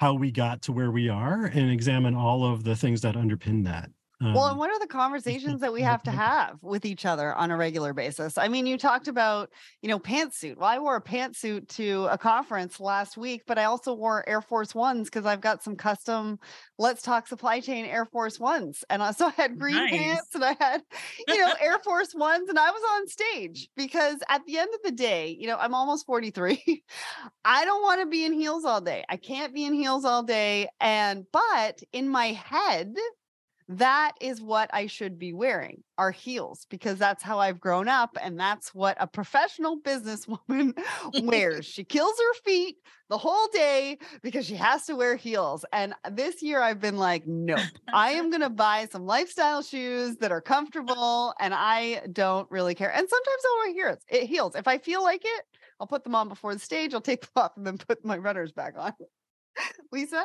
[0.00, 3.64] how we got to where we are and examine all of the things that underpin
[3.64, 3.90] that
[4.32, 7.34] well, and Um, what are the conversations that we have to have with each other
[7.34, 8.38] on a regular basis?
[8.38, 9.50] I mean, you talked about,
[9.82, 10.56] you know, pantsuit.
[10.56, 14.40] Well, I wore a pantsuit to a conference last week, but I also wore Air
[14.42, 16.38] Force Ones because I've got some custom
[16.78, 18.84] Let's Talk Supply Chain Air Force Ones.
[18.90, 19.90] And I- so I had green Nice.
[19.90, 20.82] pants and I had,
[21.28, 24.80] you know, Air Force Ones and I was on stage because at the end of
[24.84, 26.84] the day, you know, I'm almost 43.
[27.44, 29.04] I don't want to be in heels all day.
[29.08, 30.68] I can't be in heels all day.
[30.80, 32.94] And, but in my head,
[33.70, 38.18] that is what I should be wearing are heels because that's how I've grown up
[38.20, 40.76] and that's what a professional businesswoman
[41.22, 41.66] wears.
[41.80, 42.76] She kills her feet
[43.10, 45.64] the whole day because she has to wear heels.
[45.72, 47.60] And this year I've been like, nope,
[47.92, 52.74] I am going to buy some lifestyle shoes that are comfortable and I don't really
[52.74, 52.90] care.
[52.90, 53.98] And sometimes I'll wear heels.
[54.08, 54.56] It heels.
[54.56, 55.44] If I feel like it,
[55.78, 56.92] I'll put them on before the stage.
[56.92, 58.92] I'll take them off and then put my runners back on.
[59.92, 60.24] Lisa?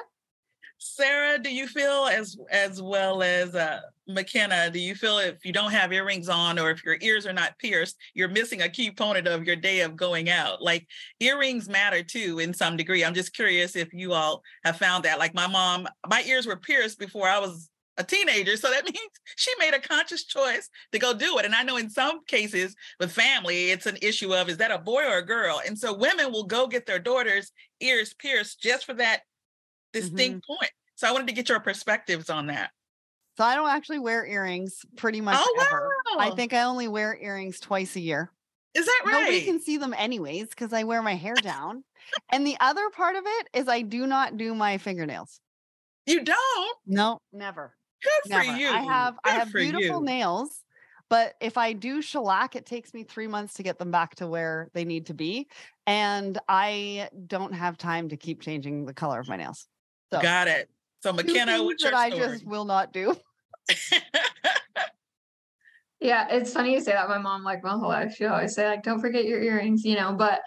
[0.77, 4.69] Sarah, do you feel as as well as uh, McKenna?
[4.69, 7.57] Do you feel if you don't have earrings on or if your ears are not
[7.59, 10.61] pierced, you're missing a key component of your day of going out?
[10.61, 10.87] Like
[11.19, 13.03] earrings matter too in some degree.
[13.03, 15.19] I'm just curious if you all have found that.
[15.19, 19.11] Like my mom, my ears were pierced before I was a teenager, so that means
[19.37, 21.45] she made a conscious choice to go do it.
[21.45, 24.77] And I know in some cases with family, it's an issue of is that a
[24.77, 25.61] boy or a girl?
[25.65, 29.21] And so women will go get their daughters' ears pierced just for that
[30.01, 30.53] distinct mm-hmm.
[30.53, 30.71] point.
[30.95, 32.71] So I wanted to get your perspectives on that.
[33.37, 35.89] So I don't actually wear earrings pretty much Oh, ever.
[36.19, 38.31] I think I only wear earrings twice a year.
[38.73, 39.13] Is that right?
[39.13, 41.83] Nobody can see them anyways because I wear my hair down.
[42.31, 45.39] and the other part of it is I do not do my fingernails.
[46.05, 46.77] you don't?
[46.85, 47.75] No, never.
[48.03, 48.69] Good for you.
[48.69, 50.05] I have I have beautiful you.
[50.05, 50.61] nails,
[51.09, 54.27] but if I do shellac, it takes me three months to get them back to
[54.27, 55.47] where they need to be.
[55.87, 59.67] And I don't have time to keep changing the color of my nails.
[60.13, 60.69] So Got it.
[61.01, 63.15] So McKenna, things what's that your I just will not do.
[66.05, 67.09] Yeah, it's funny you say that.
[67.09, 69.95] My mom, like my whole life, she always say like, "Don't forget your earrings," you
[69.95, 70.13] know.
[70.13, 70.41] But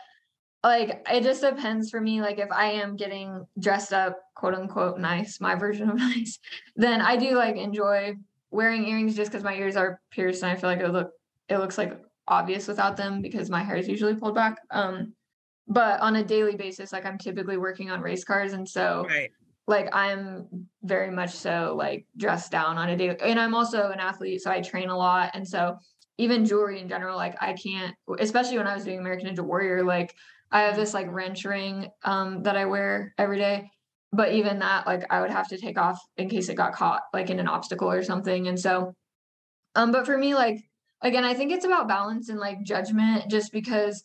[0.62, 2.21] like, it just depends for me.
[2.21, 6.38] Like, if I am getting dressed up, quote unquote, nice, my version of nice,
[6.77, 8.14] then I do like enjoy
[8.51, 11.11] wearing earrings just because my ears are pierced and I feel like it look
[11.49, 14.59] it looks like obvious without them because my hair is usually pulled back.
[14.71, 15.14] Um,
[15.66, 19.31] but on a daily basis, like I'm typically working on race cars, and so right.
[19.68, 24.00] Like I'm very much so like dressed down on a day and I'm also an
[24.00, 25.76] athlete so I train a lot and so
[26.16, 29.85] even jewelry in general like I can't especially when I was doing American Ninja Warrior
[29.85, 30.14] like
[30.50, 33.70] I have this like wrench ring um that I wear every day
[34.11, 37.02] but even that like I would have to take off in case it got caught
[37.12, 38.94] like in an obstacle or something and so
[39.74, 40.61] um but for me like
[41.02, 44.02] again I think it's about balance and like judgment just because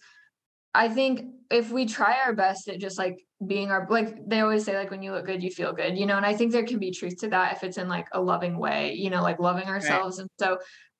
[0.74, 4.64] I think if we try our best at just like being our like they always
[4.64, 6.66] say like when you look good you feel good you know and I think there
[6.66, 9.40] can be truth to that if it's in like a loving way you know like
[9.40, 10.58] loving ourselves and so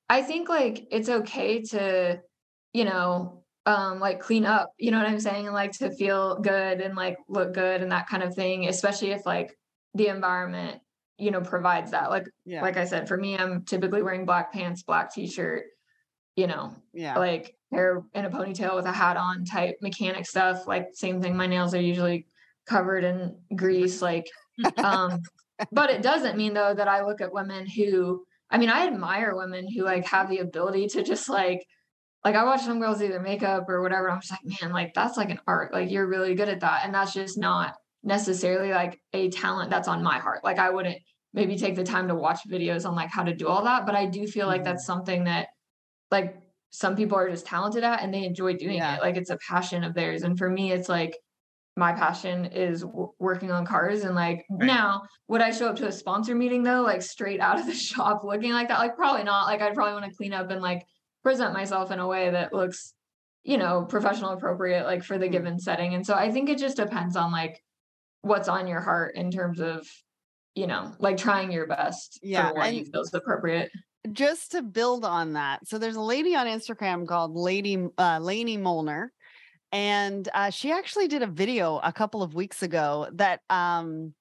[0.10, 2.20] I think like it's okay to
[2.74, 6.40] you know um like clean up you know what I'm saying and like to feel
[6.40, 9.58] good and like look good and that kind of thing especially if like
[9.96, 10.82] the environment
[11.18, 12.62] you know provides that like Yeah.
[12.62, 15.64] like I said for me I'm typically wearing black pants black t-shirt
[16.36, 17.18] you know yeah.
[17.18, 21.36] like hair in a ponytail with a hat on type mechanic stuff like same thing
[21.36, 22.26] my nails are usually
[22.68, 24.26] covered in grease like
[24.78, 25.20] um
[25.72, 29.36] but it doesn't mean though that i look at women who i mean i admire
[29.36, 31.64] women who like have the ability to just like
[32.24, 34.94] like i watch some girls do their makeup or whatever i'm just like man like
[34.94, 38.72] that's like an art like you're really good at that and that's just not necessarily
[38.72, 40.98] like a talent that's on my heart like i wouldn't
[41.34, 43.96] maybe take the time to watch videos on like how to do all that but
[43.96, 44.66] i do feel like Mhm.
[44.66, 45.48] that's something that
[46.14, 46.38] like
[46.70, 48.96] some people are just talented at and they enjoy doing Yeah.
[48.96, 51.18] it like it's a passion of theirs and for me it's like
[51.76, 54.68] my passion is w- working on cars and like Right.
[54.68, 57.74] now would i show up to a sponsor meeting though like straight out of the
[57.90, 60.62] shop looking like that like probably not like i'd probably want to clean up and
[60.62, 60.86] like
[61.24, 62.94] present myself in a way that looks
[63.44, 65.32] you know professional appropriate like for the Mhm.
[65.32, 67.62] given setting and so i think it just depends on like
[68.22, 69.88] what's on your heart in terms of
[70.56, 73.70] you know like trying your best Yeah, for what you and- feel is appropriate
[74.12, 78.58] just to build on that so there's a lady on instagram called lady uh, laney
[78.58, 79.12] molnar
[79.72, 84.14] and uh, she actually did a video a couple of weeks ago that um,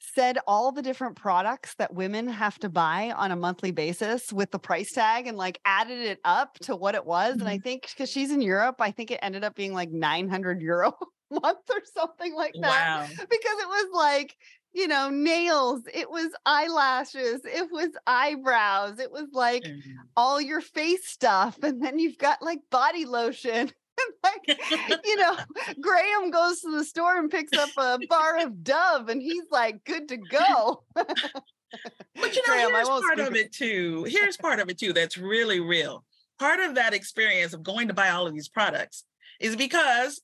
[0.00, 4.50] said all the different products that women have to buy on a monthly basis with
[4.50, 7.82] the price tag and like added it up to what it was and i think
[7.88, 10.88] because she's in europe i think it ended up being like 900 euro
[11.30, 13.06] a month or something like that Wow.
[13.08, 14.36] because it was like
[14.74, 19.80] you know nails it was eyelashes it was eyebrows it was like Mm.
[20.16, 23.70] all your face stuff and then you've got like body lotion
[24.24, 24.58] like,
[25.04, 25.36] you know,
[25.80, 29.84] Graham goes to the store and picks up a bar of Dove, and he's like,
[29.84, 30.82] good to go.
[30.94, 34.04] But you know, Graham, here's part of- it too.
[34.08, 36.04] Here's part of it too that's really real.
[36.40, 39.04] Part of that experience of going to buy all of these products
[39.38, 40.20] is because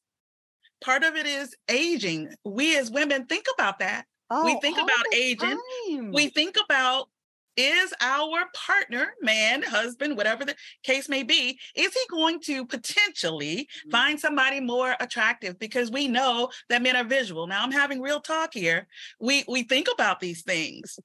[0.82, 2.34] part of it is aging.
[2.44, 4.04] We as women think about that.
[4.44, 5.58] We think about aging.
[5.88, 6.12] time.
[6.12, 7.08] We think about
[7.56, 13.68] is our partner, man, husband, whatever the case may be, is he going to potentially
[13.86, 13.90] Mm.
[13.90, 15.58] find somebody more attractive?
[15.58, 17.46] Because we know that men are visual.
[17.46, 18.86] Now I'm having real talk here.
[19.18, 20.98] We we think about these things.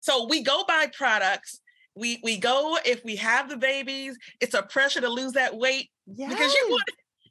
[0.00, 1.60] So we go buy products.
[1.94, 5.90] We we go if we have the babies, it's a pressure to lose that weight
[6.06, 6.70] because you Yes.
[6.70, 6.84] want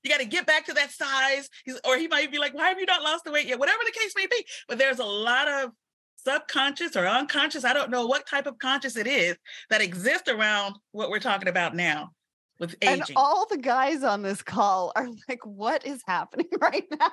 [0.04, 1.50] you got to get back to that size.
[1.66, 3.60] He's, or he might be like, why have you not lost the weight yet?
[3.60, 4.46] Whatever the case may be.
[4.68, 5.72] But there's a lot of
[6.24, 9.38] subconscious or unconscious, I don't know what type of conscious it is
[9.70, 12.12] that exists around what we're talking about now
[12.60, 13.02] with aging.
[13.02, 17.12] And all the guys on this call are like, what is happening right now?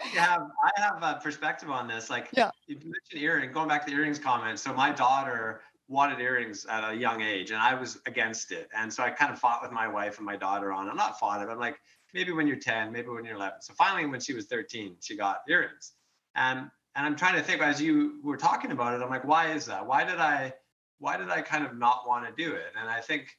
[0.00, 2.08] actually have I have a perspective on this.
[2.08, 2.50] Like Yeah.
[2.66, 4.58] you mentioned earring, going back to the earrings comment.
[4.58, 8.68] So my daughter wanted earrings at a young age and I was against it.
[8.76, 10.88] And so I kind of fought with my wife and my daughter on.
[10.88, 11.48] I'm not fought it.
[11.48, 11.78] I'm like,
[12.16, 13.60] maybe when you're 10, maybe when you're 11.
[13.60, 15.92] So finally, when she was 13, she got earrings.
[16.34, 19.52] And and I'm trying to think as you were talking about it, I'm like, why
[19.52, 19.86] is that?
[19.86, 20.54] Why did I
[20.98, 22.72] why did I kind of not want to do it?
[22.80, 23.36] And I think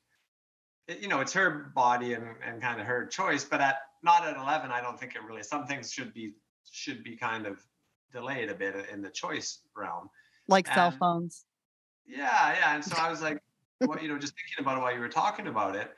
[0.88, 4.26] it- you know, it's her body and, and kind of her choice, but at not
[4.26, 6.36] at 11, I don't think it really, some things should be,
[6.72, 7.60] should be kind of
[8.14, 10.10] delayed a bit in the choice realm.
[10.48, 11.46] Like cell phones.
[12.06, 12.54] Yeah.
[12.60, 12.76] Yeah.
[12.76, 13.42] And so I was like,
[13.82, 15.90] well, you know, just thinking about it while you were talking about it.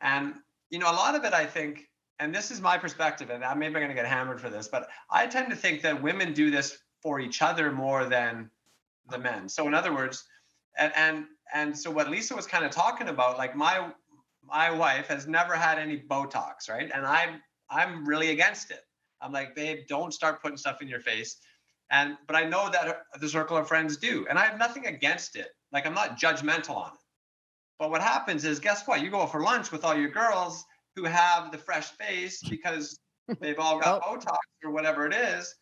[0.00, 0.36] And,
[0.70, 1.89] you know, a lot of it, I think,
[2.20, 4.88] and this is my perspective, and I'm maybe going to get hammered for this, but
[5.10, 8.50] I tend to think that women do this for each other more than
[9.08, 9.48] the men.
[9.48, 10.24] So in other words,
[10.78, 13.90] and and and so what Lisa was kind of talking about, like my
[14.46, 16.90] my wife has never had any Botox, right?
[16.94, 17.40] And I'm
[17.70, 18.82] I'm really against it.
[19.22, 21.38] I'm like, babe, don't start putting stuff in your face.
[21.90, 25.36] And but I know that the circle of friends do, and I have nothing against
[25.36, 25.48] it.
[25.72, 27.00] Like I'm not judgmental on it.
[27.78, 29.00] But what happens is, guess what?
[29.00, 30.66] You go for lunch with all your girls
[30.96, 32.98] who have the fresh face because
[33.40, 35.54] they've all got Botox or whatever it is.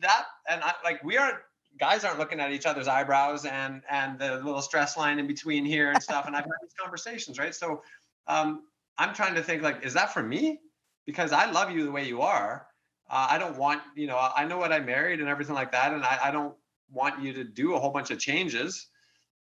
[0.00, 1.38] That and I like we aren't
[1.78, 5.64] guys aren't looking at each other's eyebrows and and the little stress line in between
[5.64, 6.26] here and stuff.
[6.26, 7.54] And I've had these conversations, right?
[7.54, 7.82] So
[8.26, 8.64] um,
[8.98, 10.60] I'm trying to think like, is that for me?
[11.06, 12.66] Because I love you the way you are.
[13.08, 15.92] Uh, I don't want, you know, I know what I married and everything like that,
[15.92, 16.54] and I, I don't
[16.92, 18.86] want you to do a whole bunch of changes.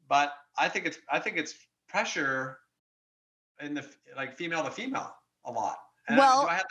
[0.08, 1.56] But I think it's I think it's
[1.88, 2.60] pressure
[3.62, 3.86] in the
[4.16, 5.78] like female to female a lot.
[6.08, 6.66] And Well, I have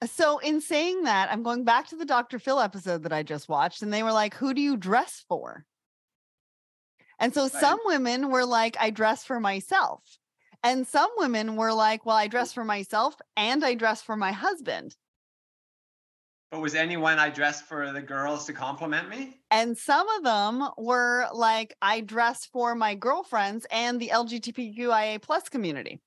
[0.00, 2.38] that So, in saying that, I'm going back to the Dr.
[2.38, 5.64] Phil episode that I just watched, and they were like, Who do you dress for?
[7.18, 10.02] And so, some women were like, I dress for myself.
[10.62, 14.32] And some women were like, Well, I dress for myself and I dress for my
[14.32, 14.96] husband.
[16.50, 19.40] But was anyone I dressed for the girls to compliment me?
[19.50, 25.48] And some of them were like, I dress for my girlfriends and the LGBTQIA plus
[25.48, 26.00] community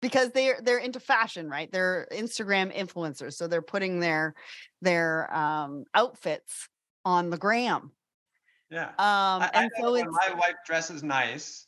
[0.00, 1.70] because they're they're into fashion, right?
[1.70, 4.34] They're Instagram influencers, so they're putting their
[4.82, 6.68] their um, outfits
[7.04, 7.90] on the gram.
[8.70, 8.88] Yeah.
[8.90, 11.66] Um, I, I and know so when it's my wife dresses nice,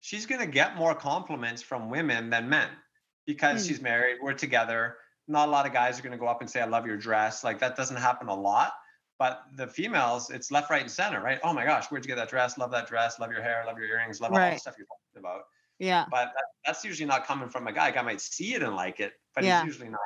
[0.00, 2.70] she's gonna get more compliments from women than men
[3.26, 3.68] because Hmm.
[3.68, 4.16] she's married.
[4.22, 4.96] We're together.
[5.30, 7.44] Not a lot of guys are gonna go up and say, "I love your dress."
[7.44, 8.72] Like that doesn't happen a lot.
[9.18, 11.38] But the females, it's left, right, and center, right?
[11.44, 12.56] Oh my gosh, where'd you get that dress?
[12.58, 13.18] Love that dress.
[13.20, 13.62] Love your hair.
[13.66, 14.20] Love your earrings.
[14.20, 15.42] Love all the stuff you're talking about.
[15.78, 16.06] yeah.
[16.10, 17.88] But that, that's usually not coming from a guy.
[17.88, 19.60] A guy might see it and like it, but Yeah.
[19.60, 20.00] he's usually not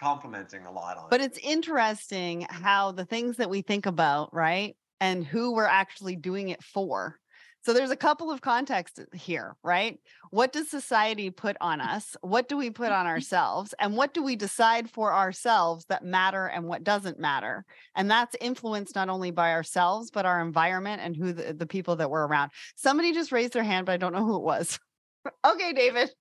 [0.00, 1.24] complimenting a lot on But it.
[1.24, 4.76] But it's interesting how the things that we think about, right?
[5.00, 7.18] And who we're actually doing it for.
[7.66, 9.98] So there's a couple of contexts here, right?
[10.30, 12.16] What does society put on us?
[12.20, 13.74] What do we put on ourselves?
[13.80, 17.64] And what do we decide for ourselves that matter and what doesn't matter?
[17.96, 21.96] And that's influenced not only by ourselves, but our environment and who the, the people
[21.96, 22.52] that we're around.
[22.76, 24.78] Somebody just raised their hand, but I don't know who it was.
[25.44, 26.12] okay, David.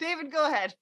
[0.00, 0.74] David, go ahead.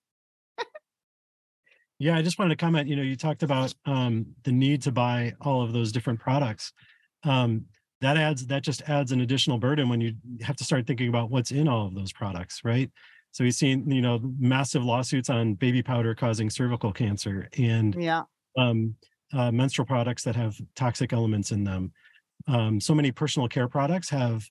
[1.98, 2.86] Yeah, I just wanted to comment.
[2.86, 6.72] You know, you talked about um, the need to buy all of those different products.
[7.24, 7.64] Um,
[8.06, 11.30] that adds that just adds an additional burden when you have to start thinking about
[11.30, 12.90] what's in all of those products, right?
[13.32, 18.26] So we've seen, you know, massive lawsuits on baby powder causing cervical cancer and Yeah.
[18.58, 18.96] um,
[19.32, 21.92] uh, menstrual products that have toxic elements in them.
[22.48, 24.48] Um, so many personal care products have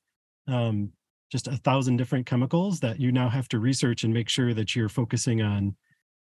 [0.48, 0.94] um,
[1.32, 4.76] just a thousand different chemicals that you now have to research and make sure that
[4.76, 5.76] you're focusing on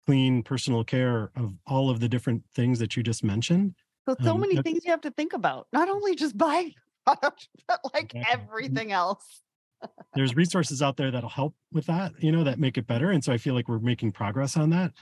[0.06, 3.74] clean personal care of all of the different things that you just mentioned.
[4.08, 5.68] So so Um, many things you have to think about.
[5.72, 6.74] Not only just buying
[7.04, 8.24] product, but like Exactly.
[8.32, 9.42] everything else.
[10.14, 13.10] There's resources out there that'll help with that, you know, that make it better.
[13.10, 14.92] And so I feel like we're making progress on that.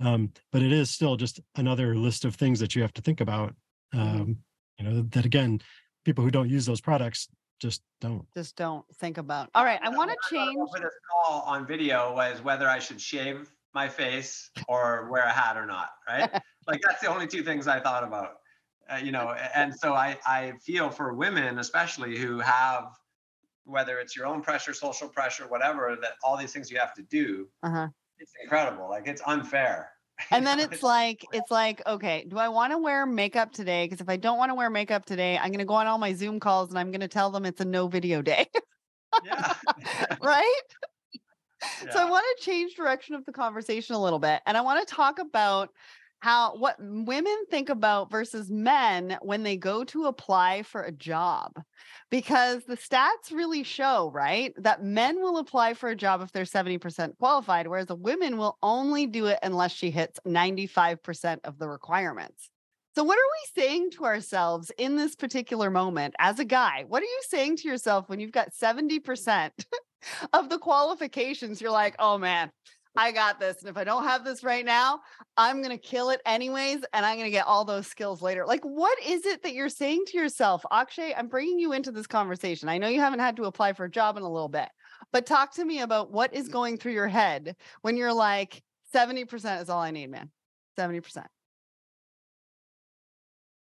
[0.00, 3.20] Um, but it is still just another list of things that you have to think
[3.20, 3.54] about.
[3.94, 4.20] Mm-hmm.
[4.20, 4.36] Um,
[4.78, 5.60] you know, that again,
[6.04, 7.28] people who don't use those products
[7.60, 8.26] just don't.
[8.34, 9.48] Just don't think about.
[9.54, 10.56] All right, I want to change.
[10.74, 15.30] For this call on video was whether I should shave my face or wear a
[15.30, 16.28] hat or not, right?
[16.66, 18.38] like that's the only two things I thought about.
[18.90, 22.92] Uh, you know, and so I I feel for women especially who have
[23.64, 27.02] whether it's your own pressure, social pressure, whatever, that all these things you have to
[27.02, 27.88] do, Uh-huh.
[28.18, 28.88] it's incredible.
[28.88, 29.92] Like it's unfair.
[30.30, 33.84] And then it's like it's like okay, do I want to wear makeup today?
[33.84, 35.98] Because if I don't want to wear makeup today, I'm going to go on all
[35.98, 38.46] my Zoom calls and I'm going to tell them it's a no video day,
[39.24, 39.54] yeah.
[40.22, 40.62] right?
[41.90, 44.86] So I want to change direction of the conversation a little bit, and I want
[44.86, 45.70] to talk about
[46.22, 51.60] how what women think about versus men when they go to apply for a job
[52.12, 56.44] because the stats really show right that men will apply for a job if they're
[56.44, 61.68] 70% qualified whereas a woman will only do it unless she hits 95% of the
[61.68, 62.50] requirements.
[62.94, 66.84] So what are we saying to ourselves in this particular moment as a guy?
[66.86, 69.50] What are you saying to yourself when you've got 70%
[70.32, 71.60] of the qualifications?
[71.60, 72.52] You're like oh man
[72.96, 73.60] I got this.
[73.60, 75.00] And if I don't have this right now,
[75.36, 76.84] I'm going to kill it anyways.
[76.92, 78.44] And I'm going to get all those skills later.
[78.46, 80.64] Like, what is it that you're saying to yourself?
[80.70, 82.68] Akshay, I'm bringing you into this conversation.
[82.68, 84.68] I know you haven't had to apply for a job in a little bit,
[85.10, 88.62] but talk to me about what is going through your head when you're like,
[88.94, 90.30] 70% is all I need, man.
[90.78, 91.24] 70%.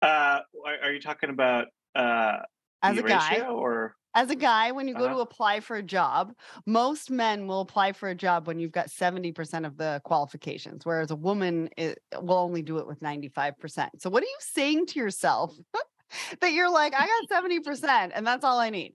[0.02, 0.40] Uh,
[0.82, 1.66] are, you talking about
[1.96, 2.38] uh,
[2.82, 3.96] As a guy, ratio or?
[4.16, 5.14] As a guy, when you go Uh-huh.
[5.16, 8.88] to apply for a job, most men will apply for a job when you've got
[8.90, 14.00] 70% of the qualifications, whereas a woman i- will only do it with 95%.
[14.00, 15.54] So, what are you saying to yourself
[16.40, 18.94] that you're like, I got 70% and that's all I need?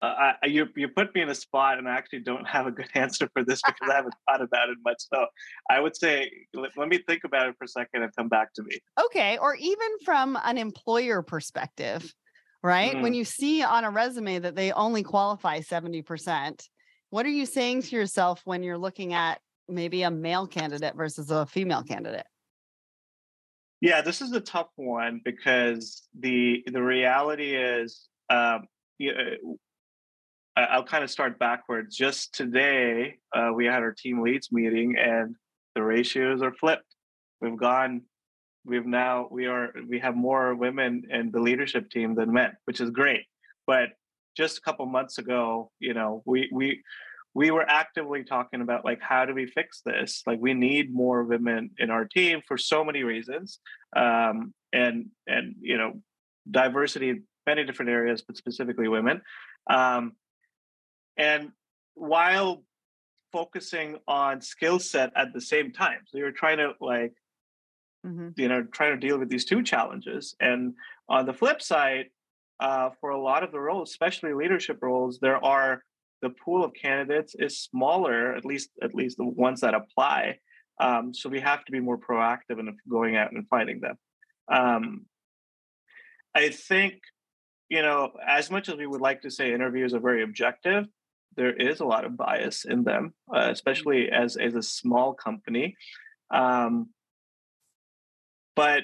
[0.00, 2.70] Uh, I, you you put me in a spot, and I actually don't have a
[2.70, 4.98] good answer for this because I haven't thought about it much.
[5.12, 5.26] So
[5.70, 8.52] I would say let, let me think about it for a second and come back
[8.54, 8.78] to me.
[9.06, 9.38] Okay.
[9.38, 12.14] Or even from an employer perspective,
[12.62, 13.00] right?
[13.00, 13.16] When Mm.
[13.16, 16.68] you see on a resume that they only qualify 70%,
[17.10, 21.30] what are you saying to yourself when you're looking at maybe a male candidate versus
[21.30, 22.26] a female candidate?
[23.80, 28.66] Yeah, this is a tough one because the the reality is, um,
[28.98, 29.58] you,
[30.56, 31.96] I- I'll kind of start backwards.
[31.96, 35.36] Just today, uh, we had our team leads meeting, and
[35.76, 36.96] the ratios are flipped.
[37.40, 38.02] We've gone,
[38.68, 42.80] we've now we are we have more women in the leadership team than men, which
[42.80, 43.24] is great.
[43.66, 43.90] But
[44.36, 46.82] just a couple months ago, you know, we we
[47.34, 51.22] we were actively talking about like how do we fix this like we need more
[51.22, 53.60] women in our team for so many reasons
[53.96, 55.92] um, and and you know
[56.50, 59.20] diversity in many different areas but specifically women
[59.70, 60.12] um,
[61.16, 61.50] and
[61.94, 62.64] while
[63.30, 67.12] focusing on skill set at the same time so you're trying to like
[68.06, 68.38] Mhm.
[68.38, 70.34] you know trying to deal with these two challenges.
[70.40, 70.74] And
[71.08, 72.06] on the flip side
[72.60, 75.82] uh, for a lot of the roles especially leadership roles there are
[76.22, 80.38] the pool of candidates is smaller at least at least the ones that apply.
[80.80, 83.96] Um, so we have to be more proactive in going out and finding them.
[84.48, 85.06] Um,
[86.34, 86.94] i think
[87.68, 90.86] you know as much as we would like to say interviews are very objective
[91.36, 95.76] there is a lot of bias in them uh, especially as as a small company.
[96.30, 96.90] Um,
[98.58, 98.82] but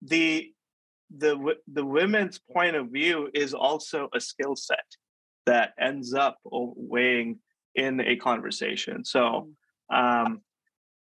[0.00, 0.50] the
[1.14, 4.88] the the women's point of view is also a skill set
[5.44, 7.38] that ends up weighing
[7.74, 9.04] in a conversation.
[9.04, 9.50] So
[9.92, 10.40] um,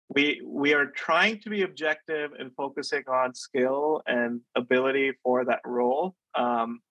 [0.09, 5.61] we we are trying to be objective and focusing on skill and ability for that
[5.65, 6.81] role, um,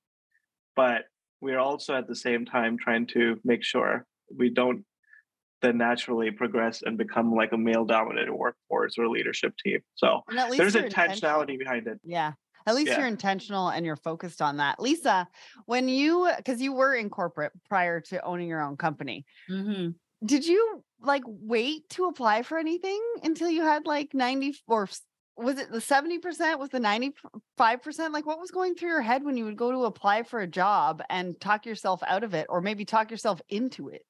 [0.76, 1.02] but
[1.42, 4.82] we are also at the same time trying to make sure we don't
[5.62, 9.80] then naturally progress and become like a male dominated workforce or leadership team.
[9.94, 11.98] So And at least there's intentionality behind it.
[12.04, 12.32] Yeah.
[12.66, 12.98] At least Yeah.
[12.98, 14.78] you're intentional and you're focused on that.
[14.78, 15.26] Lisa,
[15.66, 19.90] when you, because you were in corporate prior to owning your own company, hmm
[20.24, 24.88] did you like wait to apply for anything until you had like 90 or
[25.36, 26.58] was it the 70%?
[26.58, 28.12] Was the 95%?
[28.12, 30.46] Like what was going through your head when you would go to apply for a
[30.46, 34.02] job and talk yourself out of it or maybe talk yourself into it?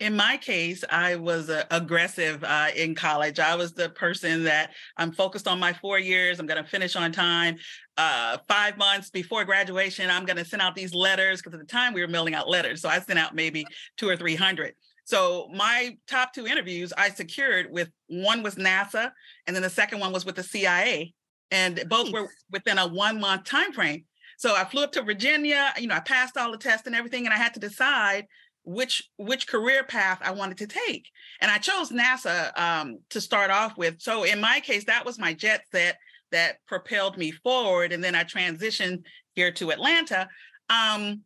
[0.00, 3.38] In my case, I was uh, aggressive uh, in college.
[3.38, 6.40] I was the person that I'm focused on my four years.
[6.40, 7.56] I'm going to finish on time.
[7.96, 11.72] Uh, five months before graduation, I'm going to send out these letters because at the
[11.72, 12.80] time we were mailing out letters.
[12.80, 13.64] So I sent out maybe
[13.96, 14.74] two or 300.
[15.04, 19.10] So my top two interviews I secured with one was NASA,
[19.46, 21.12] and then the second one was with the CIA,
[21.50, 24.04] and both were within a one month time frame.
[24.38, 25.72] So I flew up to Virginia.
[25.78, 28.26] You know, I passed all the tests and everything, and I had to decide
[28.64, 31.08] which which career path I wanted to take.
[31.40, 34.00] And I chose NASA um, to start off with.
[34.00, 35.98] So in my case, that was my jet set
[36.30, 37.92] that propelled me forward.
[37.92, 39.02] And then I transitioned
[39.34, 40.28] here to Atlanta.
[40.70, 41.22] Um,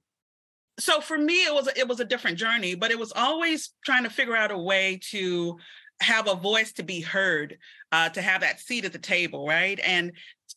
[0.78, 4.04] so for me, it was it was a different journey, but it was always trying
[4.04, 5.56] to figure out a way to
[6.02, 7.56] have a voice to be heard,
[7.92, 9.80] uh, to have that seat at the table, right?
[9.82, 10.12] And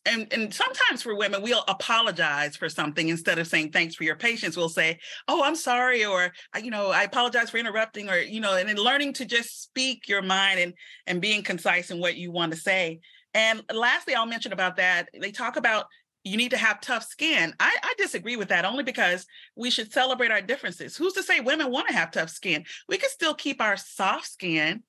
[0.06, 4.16] and and sometimes for women we'll apologize for something instead of saying thanks for your
[4.16, 4.56] patience.
[4.56, 4.98] We'll say
[5.28, 6.32] oh i'm sorry or
[6.62, 10.08] you know i apologize for interrupting or you know and then learning to just speak
[10.08, 10.74] your mind and
[11.06, 13.00] and being concise in what you want to say.
[13.34, 15.86] And lastly i'll mention about that they talk about
[16.22, 17.54] you need to have tough skin.
[17.58, 19.26] I, I disagree with that only because
[19.56, 20.94] we should celebrate our differences.
[20.94, 22.64] Who's to say women want to have tough skin?
[22.88, 24.82] We can still keep our soft skin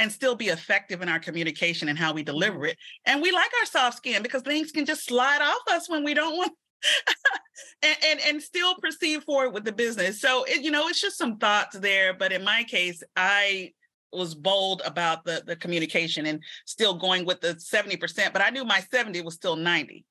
[0.00, 2.32] and still be effective in our communication and how we mm-hmm.
[2.32, 2.78] deliver it.
[3.04, 6.14] And we like our soft skin because things can just slide off us when we
[6.14, 6.52] don't want
[7.82, 10.20] and, and, and still proceed forward with the business.
[10.20, 12.14] So it, you know, it's just some thoughts there.
[12.14, 13.72] But in my case, I
[14.12, 18.64] was bold about the the communication and still going with the 70%, but I knew
[18.64, 20.04] my 70 was still 90.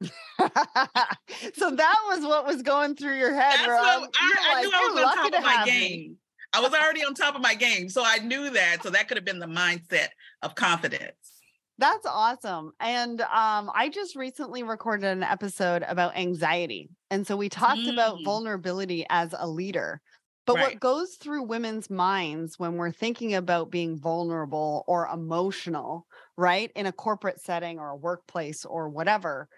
[0.00, 3.54] so that was what was going through your head.
[3.56, 5.90] That's what, I, I, knew I was on top of my game.
[5.90, 6.16] Me.
[6.52, 7.88] I was already on top of my game.
[7.88, 8.82] So I knew that.
[8.82, 10.08] So that could have been the mindset
[10.42, 11.42] of confidence.
[11.78, 12.72] That's awesome.
[12.80, 16.90] And um, I just recently recorded an episode about anxiety.
[17.10, 17.92] And so we talked mm.
[17.92, 20.00] about vulnerability as a leader.
[20.44, 20.62] But right.
[20.64, 26.86] what goes through women's minds when we're thinking about being vulnerable or emotional, right, in
[26.86, 29.48] a corporate setting or a workplace or whatever,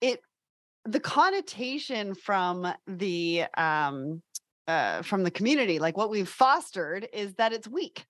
[0.00, 0.20] it
[0.84, 4.22] the connotation from the um
[4.66, 8.04] uh, from the community, like what we've fostered is that it's weak.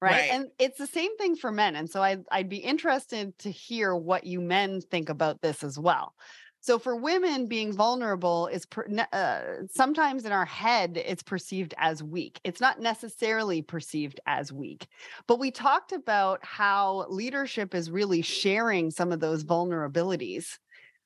[0.00, 0.12] Right?
[0.12, 0.30] right?
[0.30, 1.74] And it's the same thing for men.
[1.74, 5.76] And so I, I'd be interested to hear what you men think about this as
[5.78, 6.14] well.
[6.60, 12.02] So for women, being vulnerable is per, uh, sometimes in our head, it's perceived as
[12.02, 12.40] weak.
[12.44, 14.86] It's not necessarily perceived as weak.
[15.26, 20.58] But we talked about how leadership is really sharing some of those vulnerabilities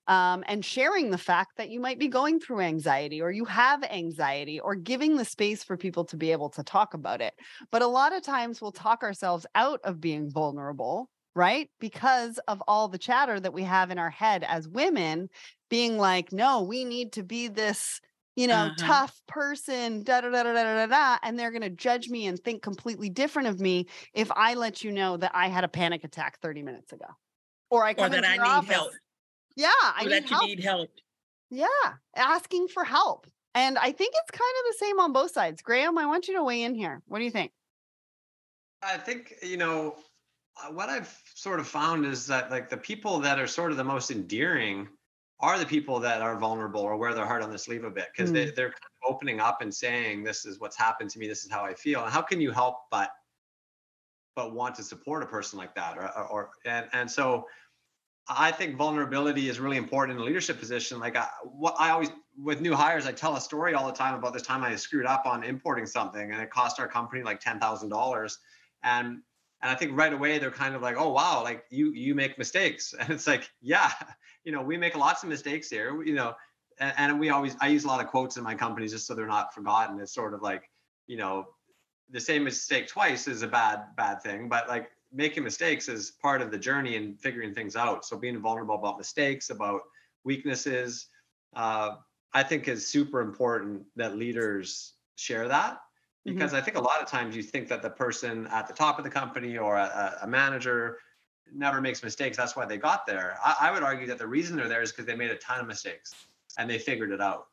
[0.09, 3.85] um, and sharing the fact that you might be going through anxiety or you have
[3.85, 7.35] anxiety or giving the space for people to be able to talk about it.
[7.71, 11.71] But a lot of times we'll talk ourselves out of being vulnerable, right?
[11.79, 15.29] Because of all the chatter that we have in our head as women
[15.71, 18.01] being like, no, we need to be this
[18.35, 18.75] you know, uh-huh.
[18.79, 22.27] tough person, da da da da da da da, and they're going to judge me
[22.27, 25.69] and think completely different of me if I let you know that I had a
[25.69, 27.07] panic attack 30 minutes ago,
[27.71, 28.93] or I come or that I need office, help.
[29.57, 30.47] Yeah, I that you help.
[30.47, 30.91] need help.
[31.51, 31.67] Yeah,
[32.17, 33.27] asking for help.
[33.55, 35.61] And I think it's kind of the same on both sides.
[35.61, 37.03] Graham, I want you to weigh in here.
[37.07, 37.53] What do you think?
[38.83, 39.97] I think, you know,
[40.63, 43.77] uh, what I've sort of found is that like the people that are sort of
[43.77, 44.89] the most endearing
[45.41, 48.09] are the people that are vulnerable or wear their heart on the sleeve a bit
[48.17, 48.35] because mm.
[48.35, 51.27] they, they're kind of opening up and saying, this is what's happened to me.
[51.27, 52.03] This is how I feel.
[52.03, 53.11] And how can you help but
[54.35, 57.45] but want to support a person like that or, or and and so
[58.29, 61.01] I think vulnerability is really important in a leadership position.
[61.01, 62.11] Like I, what I always
[62.43, 65.07] with new hires, I tell a story all the time about this time I screwed
[65.07, 68.39] up on importing something, and it cost our company like ten thousand dollars.
[68.85, 69.23] And
[69.61, 72.39] and I think right away they're kind of like, oh wow, like you you make
[72.39, 73.91] mistakes, and it's like, yeah,
[74.45, 76.35] you know, we make lots of mistakes here, you know,
[76.79, 79.15] and, and we always I use a lot of quotes in my company just so
[79.15, 79.99] they're not forgotten.
[80.01, 80.71] It's sort of like,
[81.07, 81.47] you know,
[82.11, 86.41] the same mistake twice is a bad bad thing, but like making mistakes is part
[86.41, 88.05] of the journey and figuring things out.
[88.05, 89.83] So being vulnerable about mistakes, about
[90.25, 91.09] weaknesses,
[91.55, 91.97] uh,
[92.33, 96.35] I think is super important that leaders share that mm-hmm.
[96.35, 96.57] because mm-hmm.
[96.59, 99.05] I think a lot of times you think that the person at the top of
[99.05, 100.99] the company or a, a manager
[101.55, 102.37] never makes mistakes.
[102.37, 103.37] That's why they got there.
[103.45, 105.61] I, I would argue that the reason they're there is because they made a ton
[105.61, 106.15] of mistakes
[106.59, 107.49] and they figured it out.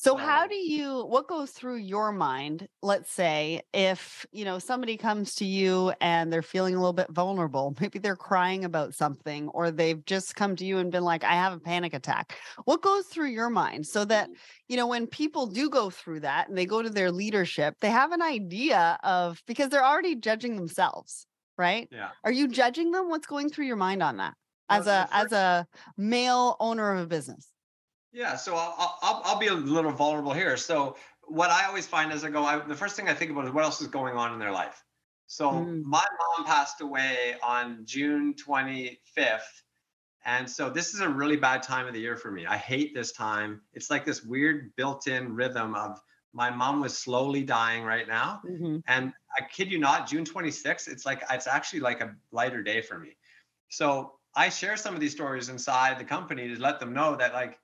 [0.00, 4.96] So how do you what goes through your mind, let's say, if, you know, somebody
[4.96, 9.48] comes to you and they're feeling a little bit vulnerable, maybe they're crying about something
[9.48, 12.38] or they've just come to you and been like I have a panic attack.
[12.64, 14.34] What goes through your mind so that, mm-hmm.
[14.68, 17.90] you know, when people do go through that and they go to their leadership, they
[17.90, 21.26] have an idea of because they're already judging themselves,
[21.56, 21.88] right?
[21.90, 22.10] Yeah.
[22.22, 23.08] Are you judging them?
[23.08, 24.34] What's going through your mind on that?
[24.70, 27.48] As a as a male owner of a business?
[28.12, 30.56] Yeah, so I'll, I'll, I'll be a little vulnerable here.
[30.56, 33.44] So what I always find as I go, I, the first thing I think about
[33.44, 34.82] is what else is going on in their life.
[35.26, 35.82] So mm.
[35.84, 36.04] my
[36.36, 39.40] mom passed away on June 25th.
[40.24, 42.46] And so this is a really bad time of the year for me.
[42.46, 43.60] I hate this time.
[43.74, 46.00] It's like this weird built-in rhythm of
[46.32, 48.40] my mom was slowly dying right now.
[48.48, 48.78] Mm-hmm.
[48.86, 52.80] And I kid you not, June 26th, it's like it's actually like a lighter day
[52.82, 53.16] for me.
[53.70, 57.32] So I share some of these stories inside the company to let them know that
[57.32, 57.58] like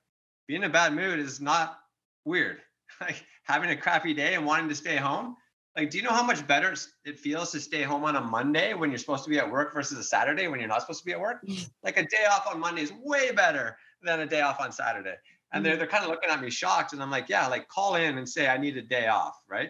[0.47, 1.79] being in a bad mood is not
[2.23, 2.57] weird.
[3.01, 5.35] like having a crappy day and wanting to stay home.
[5.75, 6.73] Like, do you know how much better
[7.03, 9.73] it feels to stay home on a Monday when you're supposed to be at work
[9.73, 11.45] versus a Saturday when you're not supposed to be at work?
[11.83, 15.15] like a day off on Monday is way better than a day off on Saturday.
[15.51, 15.79] And they're mm-hmm.
[15.79, 16.93] they're kind of looking at me shocked.
[16.93, 19.69] And I'm like, yeah, like call in and say I need a day off, right?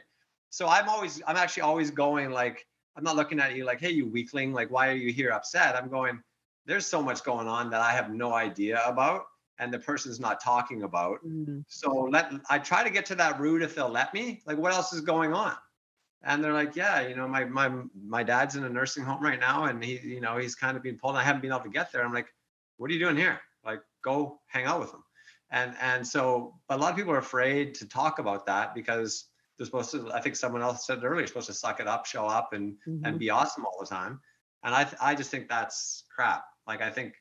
[0.52, 2.66] So I'm always, I'm actually always going like,
[2.96, 5.76] I'm not looking at you like, hey, you weakling, like, why are you here upset?
[5.76, 6.22] I'm going,
[6.66, 9.26] there's so much going on that I have no idea about
[9.60, 11.24] and the person's not talking about.
[11.26, 11.60] Mm-hmm.
[11.68, 14.42] So let I try to get to that root if they'll let me.
[14.46, 15.56] Like, what else is going on?
[16.24, 17.72] And they're like, yeah, you know, my my
[18.06, 20.84] my dad's in a nursing home right now, and he, you know, he's kind of
[20.84, 21.16] being pulled.
[21.16, 22.04] I haven't been able to get there.
[22.04, 22.28] I'm like,
[22.78, 23.40] what are you doing here?
[23.64, 25.04] Like, go hang out with him.
[25.52, 29.26] And and so a lot of people are afraid to talk about that because
[29.58, 30.12] they're supposed to.
[30.14, 33.06] I think someone else said earlier, supposed to suck it up, show up, and mm-hmm.
[33.06, 34.20] and be awesome all the time.
[34.64, 36.44] And I I just think that's crap.
[36.68, 37.14] Like I think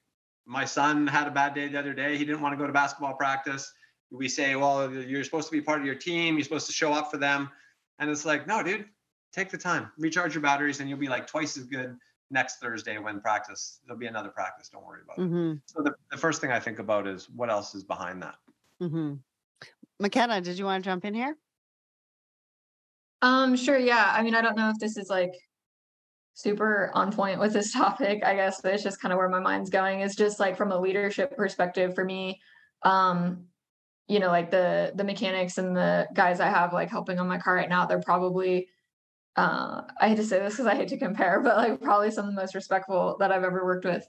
[0.46, 2.16] my son had a bad day the other day.
[2.16, 3.72] He didn't want to go to basketball practice.
[4.10, 6.34] We say, well, you're supposed to be part of your team.
[6.34, 7.50] You're supposed to show up for them.
[7.98, 8.86] And it's like, no, dude,
[9.32, 11.96] take the time, recharge your batteries, and you'll be like twice as good
[12.30, 13.80] next Thursday when practice.
[13.86, 14.68] There'll be another practice.
[14.68, 15.52] Don't worry about mm-hmm.
[15.52, 15.58] it.
[15.66, 18.36] So the, the first thing I think about is what else is behind that.
[18.82, 19.14] Mm-hmm.
[20.00, 21.36] McKenna, did you want to jump in here?
[23.22, 23.78] Um, sure.
[23.78, 24.12] Yeah.
[24.14, 25.32] I mean, I don't know if this is like
[26.34, 29.70] super on point with this topic, I guess, it's just kind of where my mind's
[29.70, 30.00] going.
[30.00, 32.40] Is just like from a leadership perspective for me,
[32.82, 33.44] um,
[34.08, 37.38] you know, like the the mechanics and the guys I have like helping on my
[37.38, 38.68] car right now, they're probably
[39.36, 42.28] uh I hate to say this because I hate to compare, but like probably some
[42.28, 44.06] of the most respectful that I've ever worked with.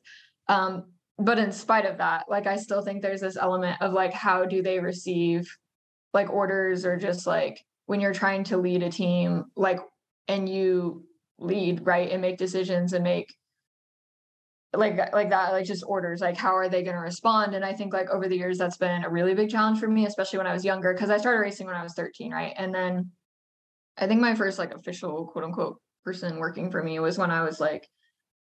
[0.49, 0.85] Um,
[1.17, 4.45] but in spite of that, like I still think there's this element of like how
[4.45, 5.47] do they receive
[6.13, 9.79] like orders or just like when you're trying to lead a team, like
[10.27, 11.04] and you
[11.39, 13.33] lead right and make decisions and make
[14.73, 17.53] like like that like just orders like how are they going to respond?
[17.53, 20.05] And i think like over the years that's been a really big challenge for me
[20.05, 22.53] especially when i was younger because i started racing when i was 13 right?
[22.57, 23.11] And then
[23.97, 27.43] i think my first like official quote unquote person working for me was when i
[27.43, 27.87] was like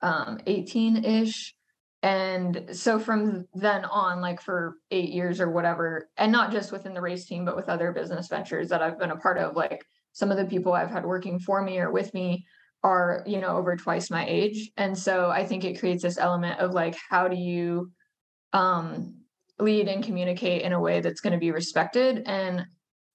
[0.02, 1.56] um 18 ish
[2.02, 6.94] and so from then on like for 8 years or whatever and not just within
[6.94, 9.86] the race team but with other business ventures that i've been a part of like
[10.12, 12.46] some of the people i've had working for me or with me
[12.84, 14.72] are you know over twice my age.
[14.78, 17.92] And so i think it creates this element of like how do you
[18.52, 19.16] um
[19.60, 22.24] lead and communicate in a way that's going to be respected?
[22.26, 22.66] And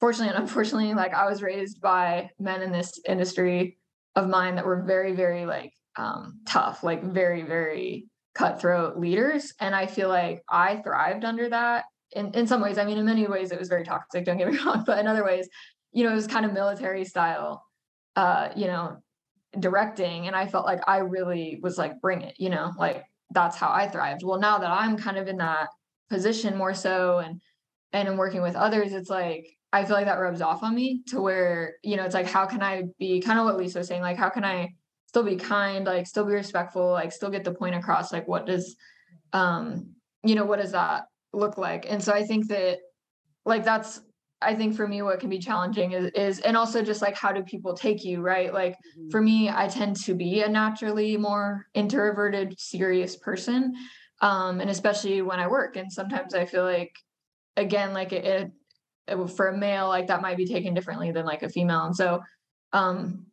[0.00, 3.76] fortunately and unfortunately like i was raised by men in this industry
[4.14, 9.52] of mine that were very very like um tough like very very cutthroat leaders.
[9.60, 11.84] And i feel like i thrived under that.
[12.12, 14.50] In, in some ways i mean in many ways it was very toxic don't get
[14.50, 15.46] me wrong but in other ways
[15.92, 17.62] you know it was kind of military style
[18.16, 18.96] uh you know
[19.58, 23.56] directing and I felt like I really was like bring it, you know, like that's
[23.56, 24.22] how I thrived.
[24.22, 25.68] Well, now that I'm kind of in that
[26.10, 27.40] position more so and
[27.92, 31.02] and I'm working with others, it's like I feel like that rubs off on me
[31.08, 33.88] to where, you know, it's like how can I be kind of what Lisa was
[33.88, 34.74] saying, like how can I
[35.06, 38.46] still be kind, like still be respectful, like still get the point across, like what
[38.46, 38.76] does
[39.32, 41.86] um, you know, what does that look like?
[41.88, 42.78] And so I think that
[43.44, 44.00] like that's
[44.40, 47.32] I think for me, what can be challenging is, is, and also just like how
[47.32, 48.54] do people take you, right?
[48.54, 49.10] Like mm-hmm.
[49.10, 53.74] for me, I tend to be a naturally more introverted, serious person.
[54.20, 55.76] Um, and especially when I work.
[55.76, 56.92] And sometimes I feel like,
[57.56, 58.50] again, like it, it,
[59.06, 61.84] it, for a male, like that might be taken differently than like a female.
[61.84, 62.20] And so
[62.72, 63.26] um,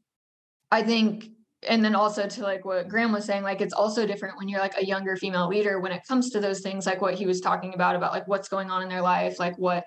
[0.71, 1.25] I think,
[1.67, 4.59] and then also to like what Graham was saying, like it's also different when you're
[4.59, 7.41] like a younger female leader when it comes to those things, like what he was
[7.41, 9.85] talking about, about like what's going on in their life, like what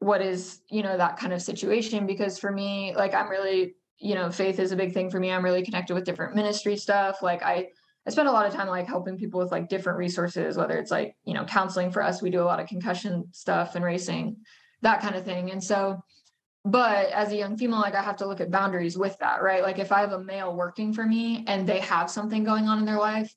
[0.00, 4.14] what is you know that kind of situation because for me like i'm really you
[4.14, 5.30] know faith is a big thing for me.
[5.30, 7.22] I'm really connected with different ministry stuff.
[7.22, 7.68] Like i
[8.06, 10.90] i spend a lot of time like helping people with like different resources whether it's
[10.90, 12.22] like you know counseling for us.
[12.22, 14.36] We do a lot of concussion stuff and racing
[14.82, 15.50] that kind of thing.
[15.50, 16.00] And so
[16.64, 19.62] but as a young female like i have to look at boundaries with that right?
[19.62, 22.78] Like if i have a male working for me and they have something going on
[22.80, 23.32] in their life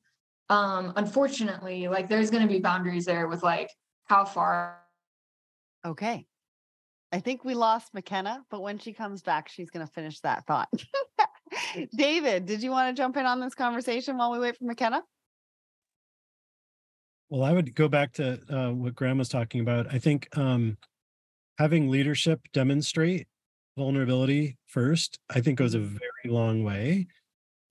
[0.50, 3.70] um unfortunately like there's going to be boundaries there with like
[4.06, 4.80] how far
[5.86, 6.26] okay
[7.12, 10.46] I think we lost McKenna, but when she comes back, she's going to finish that
[10.46, 10.70] thought.
[11.96, 15.04] David, did you want to jump in on this conversation while we wait for McKenna?
[17.30, 19.92] Well, I would go back to uh, what Graham was talking about.
[19.92, 20.78] I think um,
[21.58, 23.28] having leadership demonstrate
[23.78, 25.98] vulnerability first, I think goes a mm-hmm.
[25.98, 27.08] very long way.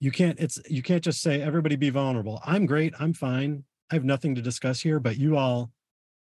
[0.01, 2.41] You can't, it's, you can't just say, everybody be vulnerable.
[2.45, 2.93] I'm great.
[2.99, 3.63] I'm fine.
[3.91, 5.71] I have nothing to discuss here, but you all,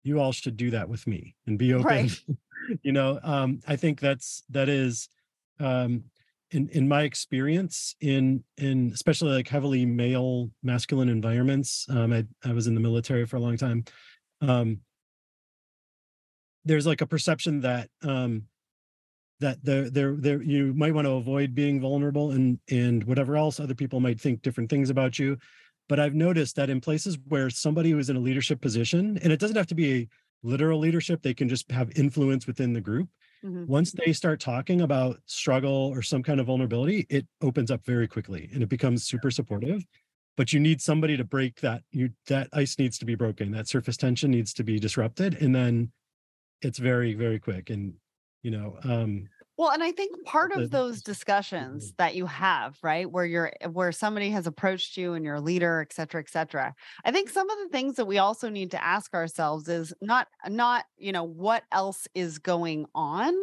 [0.03, 2.22] you all should do that with me and be open right.
[2.82, 5.09] you know um, i think that's that is
[5.59, 6.03] um,
[6.51, 12.53] in in my experience in in especially like heavily male masculine environments um, I, I
[12.53, 13.86] was in the military for a long time
[14.41, 14.80] um,
[16.65, 18.43] there's like a perception that um,
[19.39, 23.59] that there there there you might want to avoid being vulnerable and and whatever else
[23.59, 25.38] other people might think different things about you
[25.89, 29.39] but i've noticed that in places where somebody who's in a leadership position and it
[29.39, 30.09] doesn't have to be a
[30.43, 33.09] literal leadership they can just have influence within the group.
[33.45, 33.67] Mm-hmm.
[33.67, 38.07] once they start talking about struggle or some kind of vulnerability it opens up very
[38.07, 39.85] quickly and it becomes super supportive.
[40.35, 43.67] But you need somebody to break that you that ice needs to be broken that
[43.67, 45.91] surface tension needs to be disrupted and then
[46.61, 47.69] it's very very quick.
[47.69, 47.93] And
[48.41, 53.11] you know um well and i think part of those discussions that you have right
[53.11, 56.29] where you're eh, where somebody has approached you and you're a leader et cetera et
[56.29, 56.73] cetera
[57.05, 60.27] i think some of the things that we also need to ask ourselves is not
[60.47, 63.33] not you know what else is going on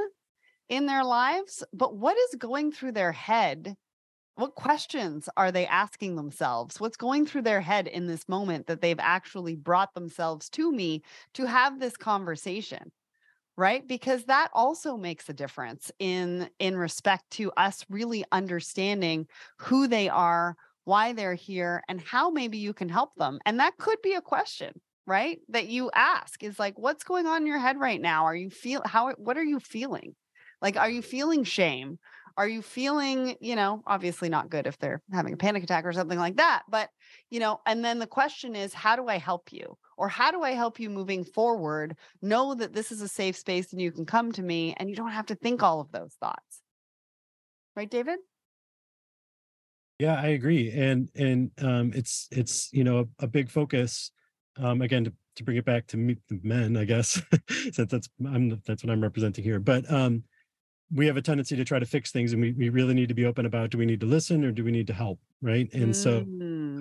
[0.68, 3.76] in their lives but what is going through their head?
[4.36, 6.80] What questions are they asking themselves?
[6.80, 11.02] What's going through their head in this moment that they've actually brought themselves to me
[11.34, 12.92] to have this conversation
[13.56, 13.86] right?
[13.86, 19.26] Because that also makes a difference in in respect to us really understanding
[19.58, 23.76] who they are why they're here and how maybe you can help them and that
[23.78, 24.70] could be a question
[25.06, 28.24] right that you ask is like what's going on in your head right now?
[28.24, 30.14] Are you feel how what are you feeling?
[30.60, 31.98] Like are you feeling shame
[32.36, 35.92] are you feeling you know obviously not good if they're having a panic attack or
[35.92, 36.90] something like that but
[37.30, 40.42] you know and then the question is how do i help you or how do
[40.42, 41.96] I help you moving forward?
[42.22, 44.96] Know that this is a safe space and you can come to me and you
[44.96, 46.62] don't have to think all of those thoughts.
[47.76, 48.18] Right, David?
[49.98, 50.72] Yeah, I agree.
[50.72, 54.10] And and um it's it's you know a, a big focus
[54.56, 57.22] um again to, to bring it back to meet the men, I guess,
[57.72, 59.60] since that's I'm that's what I'm representing here.
[59.60, 60.24] But um
[60.92, 63.14] we have a tendency to try to fix things and we, we really need to
[63.14, 65.68] be open about do we need to listen or do we need to help right
[65.72, 65.94] and mm.
[65.94, 66.18] so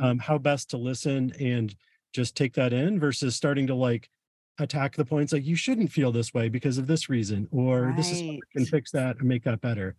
[0.05, 1.75] um, how best to listen and
[2.13, 4.09] just take that in versus starting to like
[4.59, 7.97] attack the points like you shouldn't feel this way because of this reason or right.
[7.97, 8.21] this is
[8.55, 9.95] can fix that and make that better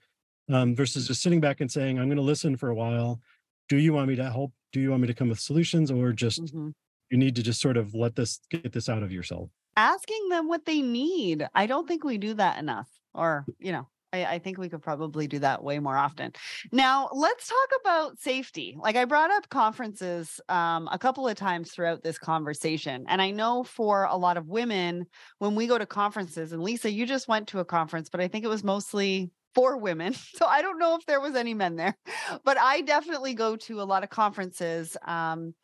[0.53, 3.21] um, versus just sitting back and saying i'm going to listen for a while
[3.69, 6.13] do you want me to help do you want me to come with solutions or
[6.13, 6.69] just mm-hmm.
[7.11, 10.47] you need to just sort of let this get this out of yourself asking them
[10.47, 14.39] what they need i don't think we do that enough or you know I, I,
[14.39, 16.33] think we could probably do that way more often.
[16.71, 18.77] Now, let's talk about safety.
[18.79, 23.05] Like I brought up conferences um, a couple of times throughout this conversation.
[23.09, 25.07] And I know for a lot of women,
[25.39, 28.29] when we go to conferences, and Lisa, you just went to a conference, but I
[28.29, 30.15] think it was mostly for women.
[30.35, 31.97] So I don't know if there was any men there,
[32.45, 34.97] but I definitely go to a lot of conferences.
[35.07, 35.55] Um,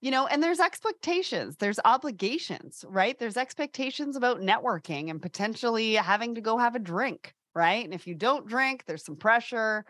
[0.00, 3.18] you know, and there's expectations, there's obligations, right?
[3.18, 7.84] There's expectations about networking and potentially having to go have a drink right?
[7.84, 9.84] And if you don't drink, there's some pressure.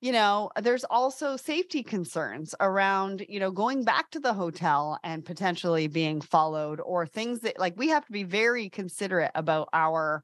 [0.00, 5.24] You know, there's also safety concerns around, you know, going back to the hotel and
[5.24, 10.22] potentially being followed or things that like we have to be very considerate about our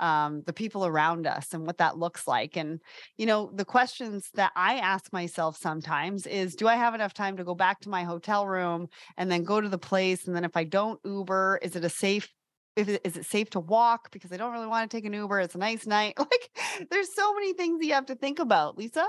[0.00, 2.56] um, the people around us and what that looks like.
[2.56, 2.80] And,
[3.16, 7.36] you know, the questions that I ask myself sometimes is do I have enough time
[7.38, 10.26] to go back to my hotel room and then go to the place?
[10.26, 12.28] And then if I don't Uber, is it a safe
[12.76, 15.12] if it, is it safe to walk because I don't really want to take an
[15.12, 15.40] Uber.
[15.40, 16.14] It's a nice night.
[16.26, 19.06] Like there's so many things you have to think about, Lisa.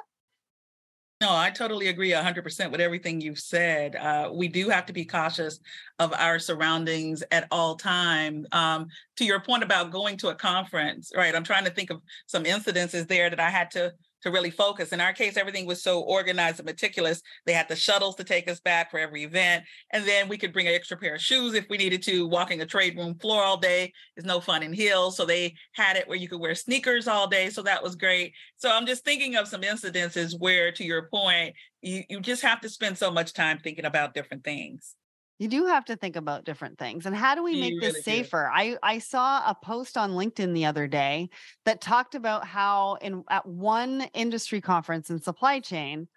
[1.20, 3.96] No, I totally agree 100% with everything you've said.
[3.96, 5.60] Uh, we do have to be cautious
[5.98, 8.46] of our surroundings at all time.
[8.52, 11.34] Um, to your point about going to a conference, right?
[11.34, 13.94] I'm trying to think of some incidences there that I had to
[14.24, 14.92] to really focus.
[14.92, 17.22] In our case, everything was so organized and meticulous.
[17.46, 19.64] They had the shuttles to take us back for every event.
[19.92, 22.28] And then we could bring an extra pair of shoes if we needed to.
[22.28, 25.18] Walking a trade room floor all day is no fun in heels.
[25.18, 27.50] So they had it where you could wear sneakers all day.
[27.50, 28.34] So that was great.
[28.58, 32.62] So I'm just thinking of some incidences where, to your point, you, you just have
[32.62, 34.96] to spend so much time thinking about different things.
[35.40, 37.06] You do have to think about different things.
[37.06, 38.50] And how do we make this safer?
[38.52, 41.30] I, I saw a post on LinkedIn the other day
[41.66, 46.08] that talked about how in at one industry conference in supply chain,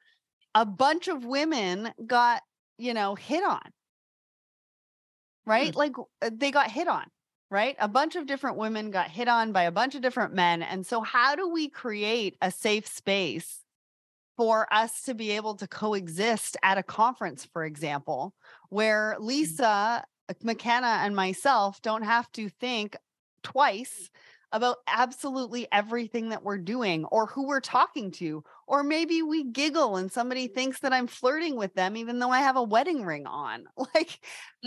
[0.54, 2.42] a bunch of women got,
[2.78, 3.60] you know, hit on.
[5.44, 5.72] Right?
[5.72, 5.78] Hmm.
[5.78, 5.92] Like
[6.22, 7.04] uh, they got hit on
[7.50, 7.74] right?
[7.80, 10.62] A bunch of different women got hit on by a bunch of different men.
[10.62, 13.64] And so, how do we create a safe space
[14.36, 18.34] for us to be able to coexist at a conference, for example,
[18.70, 19.24] where mm.
[19.24, 22.96] Lisa uh, McKenna and myself don't have to think
[23.42, 24.10] twice
[24.52, 28.42] about absolutely everything that we're doing or who we're talking to.
[28.66, 32.40] Or maybe we giggle and somebody thinks that I'm flirting with them, even though I
[32.40, 33.64] have a wedding ring on.
[33.94, 34.20] Like,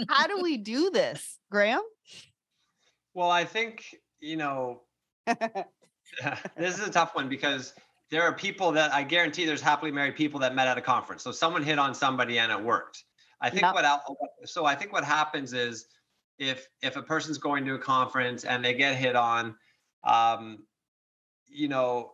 [0.10, 1.82] how do we do this, Graham?
[3.14, 3.86] Well, I think,
[4.20, 4.82] you know,
[5.26, 7.74] this is a tough one because
[8.10, 11.24] there are people that I guarantee there's happily married people that met at a conference.
[11.24, 13.04] So someone hit on somebody and it worked.
[13.44, 13.74] I think yep.
[13.76, 13.86] what
[14.46, 15.86] so I think what happens is
[16.39, 19.56] if if a person's going to a conference and they get hit on,
[20.06, 20.60] um,
[21.48, 22.14] you know,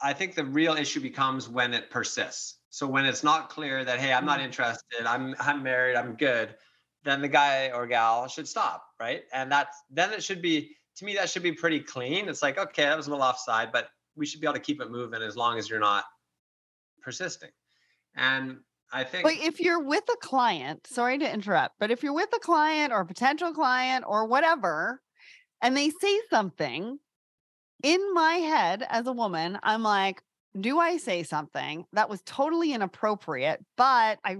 [0.00, 2.58] I think the real issue becomes when it persists.
[2.70, 6.54] So when it's not clear that hey, I'm not interested, I'm I'm married, I'm good,
[7.02, 9.24] then the guy or gal should stop, right?
[9.32, 12.28] And that's then it should be to me that should be pretty clean.
[12.28, 14.80] It's like okay, that was a little offside, but we should be able to keep
[14.80, 16.04] it moving as long as you're not
[17.02, 17.50] persisting.
[18.14, 18.58] And
[18.92, 22.30] I think But if you're with a client, sorry to interrupt, but if you're with
[22.34, 25.00] a client or a potential client or whatever,
[25.60, 26.98] and they say something
[27.82, 30.22] in my head as a woman, I'm like,
[30.58, 33.64] do I say something that was totally inappropriate?
[33.76, 34.38] But I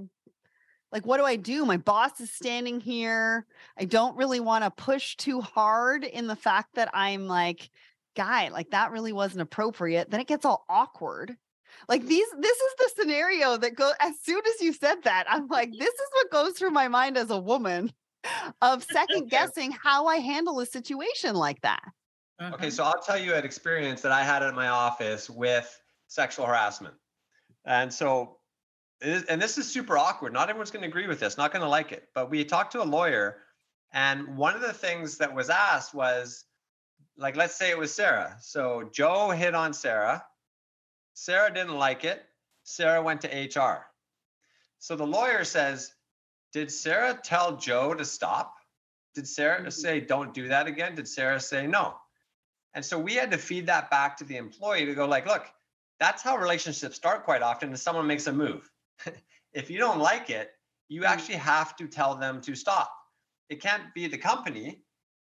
[0.90, 1.66] like, what do I do?
[1.66, 3.46] My boss is standing here.
[3.78, 7.68] I don't really want to push too hard in the fact that I'm like,
[8.16, 10.10] guy, like that really wasn't appropriate.
[10.10, 11.36] Then it gets all awkward.
[11.88, 15.48] Like these, this is the scenario that go as soon as you said that, I'm
[15.48, 17.92] like, this is what goes through my mind as a woman
[18.62, 21.82] of second guessing how I handle a situation like that.
[22.40, 22.54] Uh-huh.
[22.54, 26.46] Okay, so I'll tell you an experience that I had at my office with sexual
[26.46, 26.94] harassment.
[27.64, 28.38] And so,
[29.00, 30.32] and this is super awkward.
[30.32, 32.08] Not everyone's going to agree with this, not going to like it.
[32.14, 33.38] But we talked to a lawyer,
[33.92, 36.44] and one of the things that was asked was
[37.16, 38.36] like, let's say it was Sarah.
[38.40, 40.24] So Joe hit on Sarah.
[41.20, 42.24] Sarah didn't like it.
[42.62, 43.84] Sarah went to HR.
[44.78, 45.92] So the lawyer says,
[46.52, 48.54] Did Sarah tell Joe to stop?
[49.16, 49.72] Did Sarah Mhm.
[49.72, 50.94] say, Don't do that again?
[50.94, 52.00] Did Sarah say no?
[52.74, 55.44] And so we had to feed that back to the employee to go like, look,
[55.98, 58.70] that's how relationships start quite often is someone makes a move.
[59.52, 60.52] if you don't like it,
[60.88, 61.06] you Mm.
[61.08, 62.94] actually have to tell them to stop.
[63.48, 64.84] It can't be the company.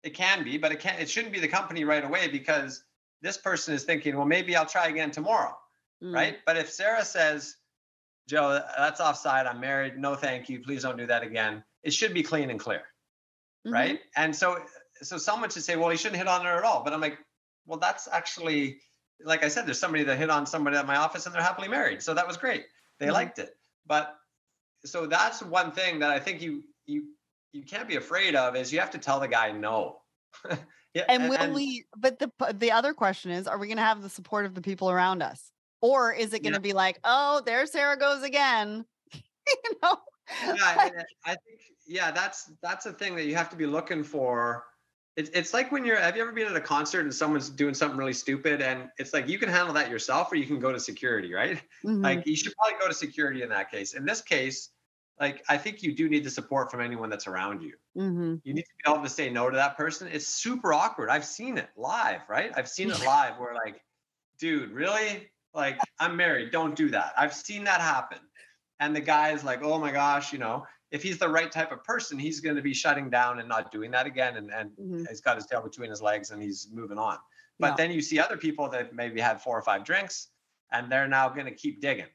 [0.04, 2.84] It can be, but it can't it shouldn't be the company right away because
[3.22, 5.58] this person is thinking, well, maybe I'll try again tomorrow.
[6.04, 6.38] Mm, Right.
[6.46, 7.58] But if Sarah says,
[8.28, 12.14] Joe, that's offside, I'm married, no thank you, please don't do that again, it should
[12.14, 12.84] be clean and clear
[13.68, 13.74] mhm.
[13.74, 14.58] right and so
[15.02, 17.18] so someone should say well he shouldn't hit on her at all but i'm like
[17.68, 18.80] well that's actually
[19.24, 21.68] like i said there's somebody that hit on somebody at my office and they're happily
[21.68, 22.66] married so that was great
[23.00, 23.14] they Mhm.
[23.14, 23.56] liked it
[23.88, 24.16] but
[24.86, 27.04] so that's one thing that i think you you
[27.54, 30.02] you can't be afraid of is you have to tell the guy no
[30.94, 31.86] yeah And will we?
[31.98, 34.62] But the the other question is, are we going to have the support of the
[34.62, 35.51] people around us,
[35.82, 38.86] or is it going to be like, oh, there Sarah goes again?
[39.14, 39.98] you know,
[40.46, 44.66] yeah, I think yeah, that's that's a thing that you have to be looking for.
[45.18, 46.00] It's it's like when you're.
[46.00, 49.14] Have you ever been at a concert and someone's doing something really stupid, and it's
[49.14, 51.62] like you can handle that yourself, or you can go to security, right?
[51.84, 52.02] Mhm.
[52.04, 53.94] Like you should probably go to security in that case.
[53.94, 54.70] In this case,
[55.20, 57.76] like I think you do need the support from anyone that's around you.
[57.98, 58.40] Mhm.
[58.46, 60.08] You need to be able to say no to that person.
[60.08, 61.10] It's super awkward.
[61.10, 62.52] I've seen it live, right?
[62.56, 63.84] I've seen it live where like,
[64.40, 65.30] dude, really?
[65.54, 66.52] Like I'm married.
[66.52, 67.14] Don't do that.
[67.18, 68.20] I've seen that happen.
[68.80, 71.72] And the guy is like, oh my gosh, you know, if he's the right type
[71.72, 74.38] of person, he's going to be shutting down and not doing that again.
[74.38, 75.08] And, and Mhm.
[75.08, 77.20] he's got his tail between his legs and he's moving on.
[77.60, 77.76] But Yeah.
[77.78, 80.30] then you see other people that maybe had four or five drinks
[80.72, 82.08] and they're now going to keep digging.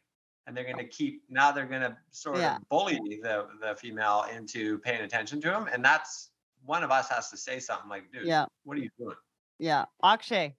[0.47, 2.57] And they're going to keep now they're going to sort Yeah.
[2.57, 5.66] of bully the the female into paying attention to him.
[5.72, 6.30] And that's
[6.64, 9.16] one of us has to say something like, dude, Yeah, what are you doing?
[9.59, 9.87] yeah.
[10.03, 10.57] Akshay.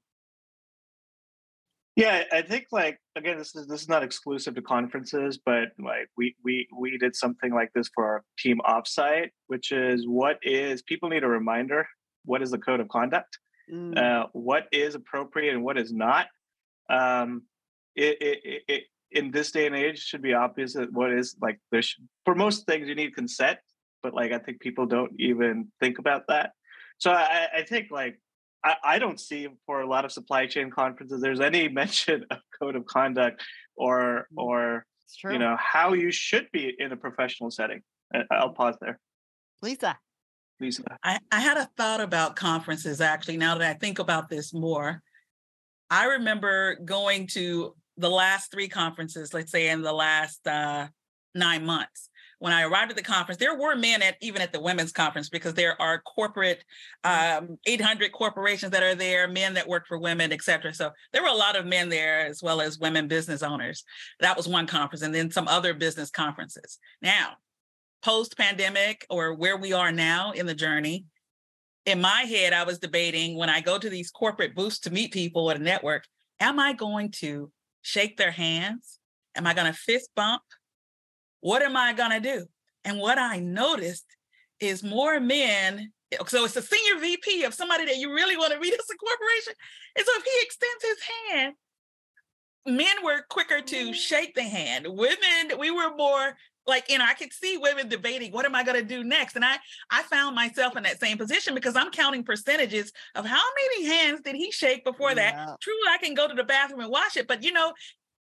[1.98, 6.10] Yeah, I think like again, this is this is not exclusive to conferences, but like
[6.16, 10.84] we we we did something like this for our team offsite, which is what is
[10.84, 11.88] people need a reminder.
[12.24, 13.40] What is the code of conduct?
[13.74, 16.28] Mm, Uh, what is appropriate and what is not?
[16.88, 17.44] Um,
[17.96, 21.60] it, it, it, in this day and age should be obvious that what is like
[21.72, 21.96] there's
[22.26, 23.58] for most things you need consent,
[24.04, 26.52] but like I think people don't even think about that.
[27.00, 28.20] So I, I think like
[28.64, 32.40] I, I don't see for a lot of supply chain conferences there's any mention of
[32.60, 33.44] code of conduct
[33.76, 34.44] or Mm.
[34.44, 34.86] or
[35.24, 37.82] you know how you should be in a professional setting.
[38.14, 39.00] I- I'll pause there,
[39.62, 39.98] Lisa.
[40.60, 40.84] Lisa.
[41.04, 45.02] I, I had a thought about conferences actually, now that I think about this more.
[45.90, 50.88] I remember going to the last three conferences, let's say in the last uh,
[51.36, 52.10] nine months.
[52.40, 55.28] When I arrived at the conference, there were men at even at the women's conference
[55.28, 56.64] because there are corporate,
[57.04, 60.74] um, 800 corporations that are there, men that work for women, et cetera.
[60.74, 63.84] So there were a lot of men there as well as women business owners.
[64.20, 66.78] That was one conference, and then some other business conferences.
[67.02, 67.38] Now,
[68.04, 71.06] post pandemic or where we are now in the journey,
[71.88, 75.14] in my head, I was debating when I go to these corporate booths to meet
[75.14, 76.04] people at a network,
[76.40, 77.50] am I going to
[77.82, 79.00] shake their hands?
[79.36, 80.42] Am I going to fist bump?
[81.42, 82.46] What am I going to do?
[82.84, 84.06] And what I noticed
[84.60, 85.92] is more men.
[86.28, 88.98] So it's a senior VP of somebody that you really want to meet as a
[88.98, 89.54] corporation.
[89.96, 90.98] And so if he extends his
[91.30, 91.54] hand,
[92.66, 93.92] men were quicker to mm-hmm.
[93.94, 94.88] shake the hand.
[94.88, 98.64] Women, we were more like you know i could see women debating what am i
[98.64, 99.56] going to do next and i
[99.90, 104.22] i found myself in that same position because i'm counting percentages of how many hands
[104.22, 105.16] did he shake before Yeah.
[105.16, 107.74] that true i can go to the bathroom and wash it but you know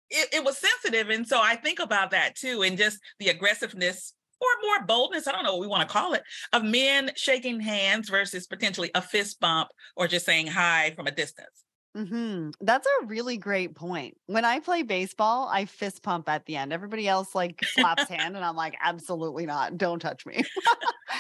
[0.09, 4.13] it, it was sensitive and so i think about that too and just the aggressiveness
[4.41, 7.59] or more boldness i don't know what we want to call it of men shaking
[7.59, 12.85] hands versus potentially a fist bump or just saying hi from a distance hmm That's
[12.85, 14.17] a really great point.
[14.25, 16.73] When I play baseball, I fist pump at the end.
[16.73, 19.77] Everybody else like slaps hand, and I'm like, absolutely not.
[19.77, 20.43] Don't touch me.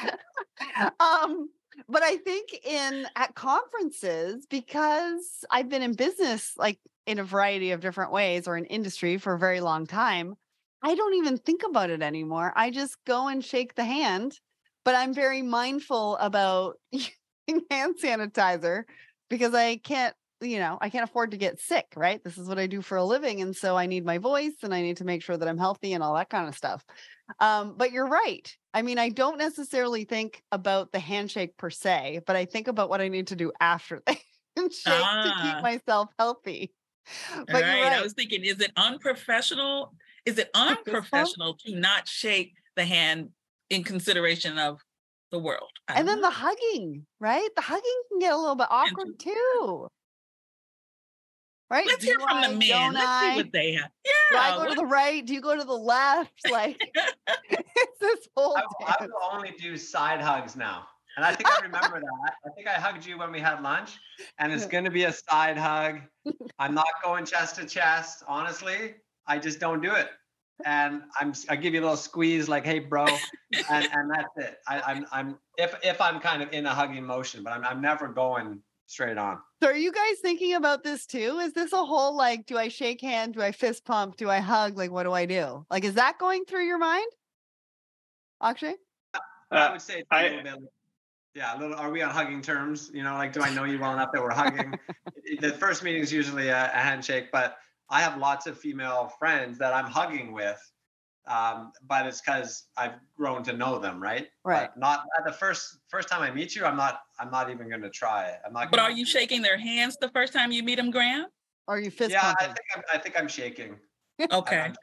[0.99, 1.49] um,
[1.87, 7.71] but I think in at conferences, because I've been in business like in a variety
[7.71, 10.35] of different ways or in industry for a very long time,
[10.81, 12.53] I don't even think about it anymore.
[12.55, 14.39] I just go and shake the hand,
[14.83, 18.83] but I'm very mindful about using hand sanitizer
[19.29, 22.23] because I can't you know, I can't afford to get sick, right?
[22.23, 23.41] This is what I do for a living.
[23.41, 25.93] And so I need my voice and I need to make sure that I'm healthy
[25.93, 26.83] and all that kind of stuff.
[27.39, 28.53] Um, but you're right.
[28.75, 32.89] I mean, I don't necessarily think about the handshake per se, but I think about
[32.89, 34.17] what I need to do after the
[34.57, 35.41] handshake to Ah.
[35.55, 36.73] keep myself healthy.
[37.35, 37.63] But right.
[37.83, 37.93] right.
[37.93, 39.93] I was thinking, is it unprofessional?
[40.25, 43.29] Is it unprofessional to not shake the hand
[43.69, 44.81] in consideration of
[45.31, 45.69] the world?
[45.87, 46.27] I and then know.
[46.27, 47.47] the hugging, right?
[47.55, 49.87] The hugging can get a little bit awkward too.
[51.69, 51.87] Right?
[51.87, 52.93] let's hear from I, the men.
[52.93, 53.31] Let's I?
[53.31, 53.89] see what they have.
[54.05, 54.11] Yeah.
[54.31, 55.25] Do I go to the right?
[55.25, 56.31] Do you go to the left?
[56.51, 56.79] Like
[58.05, 60.87] this whole I, I will only do side hugs now.
[61.17, 62.33] And I think I remember that.
[62.45, 63.99] I think I hugged you when we had lunch,
[64.37, 66.01] and it's going to be a side hug.
[66.59, 68.23] I'm not going chest to chest.
[68.27, 68.95] Honestly,
[69.25, 70.09] I just don't do it.
[70.65, 73.05] And I'm I give you a little squeeze, like, "Hey, bro,"
[73.69, 74.57] and, and that's it.
[74.67, 77.81] I, I'm I'm if if I'm kind of in a hugging motion, but I'm I'm
[77.81, 79.39] never going straight on.
[79.61, 81.39] So are you guys thinking about this too?
[81.41, 83.33] Is this a whole like, do I shake hand?
[83.33, 84.17] Do I fist pump?
[84.17, 84.77] Do I hug?
[84.77, 85.65] Like, what do I do?
[85.69, 87.11] Like, is that going through your mind?
[88.45, 88.75] Akshay?
[89.13, 89.19] I
[89.51, 90.71] Uh, would say it's a I- little bit.
[91.33, 91.75] Yeah, a little.
[91.75, 92.89] Are we on hugging terms?
[92.93, 94.73] You know, like, do I know you well enough that we're hugging?
[95.41, 97.57] the first meeting is usually a, a handshake, but
[97.89, 100.61] I have lots of female friends that I'm hugging with,
[101.27, 104.27] um, but it's because I've grown to know them, right?
[104.45, 104.69] Right.
[104.73, 106.63] But not at the first first time I meet you.
[106.63, 107.01] I'm not.
[107.19, 108.39] I'm not even going to try it.
[108.45, 108.71] I'm not.
[108.71, 111.25] But are you shaking their hands the first time you meet them, Graham?
[111.67, 112.47] Or are you fist Yeah, I pumping?
[112.55, 113.71] think I'm, I think I'm shaking.
[114.19, 114.59] I'm- Okay.
[114.59, 114.77] I'm shaking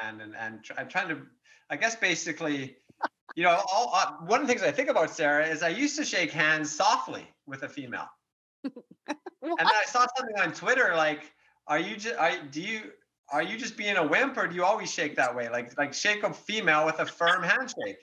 [0.00, 1.18] my hand and and tr- I'm trying to.
[1.68, 2.76] I guess basically,
[3.34, 5.96] you know, all, uh, one of the things I think about Sarah is I used
[5.96, 8.08] to shake hands softly with a female.
[9.48, 11.32] And then I saw something on Twitter like,
[11.68, 12.90] are you just are do you
[13.32, 15.48] are you just being a wimp or do you always shake that way?
[15.48, 17.98] Like like shake a female with a firm handshake.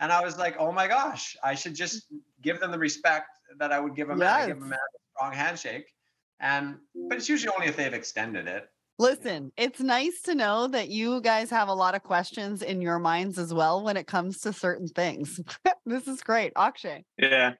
[0.00, 2.06] And I was like, oh my gosh, I should just
[2.42, 3.28] give them the respect
[3.58, 4.28] that I would give a man.
[4.28, 5.86] I give a man a strong handshake.
[6.40, 6.76] And
[7.08, 8.68] but it's usually only if they've extended it.
[9.02, 13.00] Listen, it's nice to know that you guys have a lot of questions in your
[13.00, 15.40] minds as well when it comes to certain things.
[15.84, 16.52] this is great.
[16.54, 17.04] Akshay.
[17.18, 17.54] Yeah.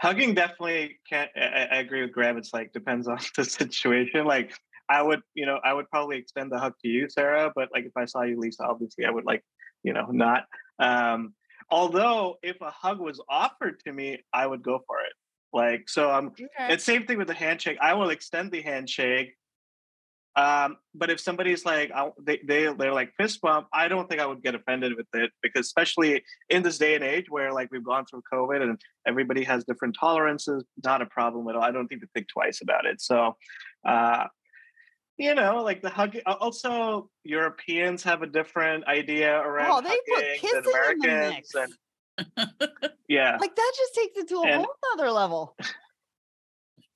[0.00, 1.30] Hugging definitely can't.
[1.36, 2.38] I, I I agree with Graham.
[2.38, 4.24] It's like depends on the situation.
[4.24, 4.54] Like
[4.88, 7.52] I would, you know, I would probably extend the hug to you, Sarah.
[7.54, 9.44] But like if I saw you, Lisa, obviously I would like,
[9.82, 10.44] you know, not.
[10.78, 11.34] Um,
[11.68, 15.12] although if a hug was offered to me, I would go for it.
[15.52, 16.72] Like so, I'm Okay.
[16.72, 17.76] it's same thing with the handshake.
[17.82, 19.34] I will extend the handshake.
[20.36, 24.20] Um, but if somebody's like I, they they they're like fist bump, I don't think
[24.20, 27.68] I would get offended with it because especially in this day and age where like
[27.70, 31.62] we've gone through COVID and everybody has different tolerances, not a problem at all.
[31.62, 33.00] I don't think to think twice about it.
[33.00, 33.36] So,
[33.86, 34.24] uh,
[35.18, 36.16] you know, like the hug.
[36.26, 41.50] Also, Europeans have a different idea around Oh, they put kissing than in the Americans,
[41.54, 41.54] mix.
[41.54, 41.72] and
[43.08, 45.56] yeah, Like that just takes it to a And- whole other level.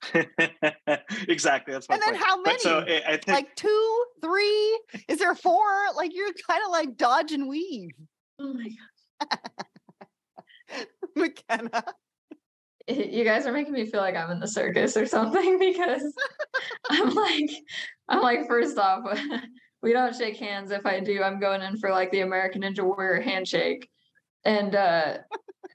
[1.27, 1.73] exactly.
[1.73, 2.23] That's my And then point.
[2.23, 3.03] how But so many?
[3.03, 4.79] I I think Like two, three?
[5.07, 5.65] Is there four?
[5.95, 7.91] Like you're kind of like dodge and weave.
[8.39, 8.69] Oh my
[9.29, 9.39] god,
[11.15, 11.83] McKenna.
[12.87, 16.13] you guys are making me feel like I'm in the circus or something because
[16.89, 17.49] I'm like,
[18.07, 19.03] I'm like, first off,
[19.81, 20.71] we don't shake hands.
[20.71, 23.89] If I do, I'm going in for like the American Ninja Warrior handshake.
[24.45, 25.17] And uh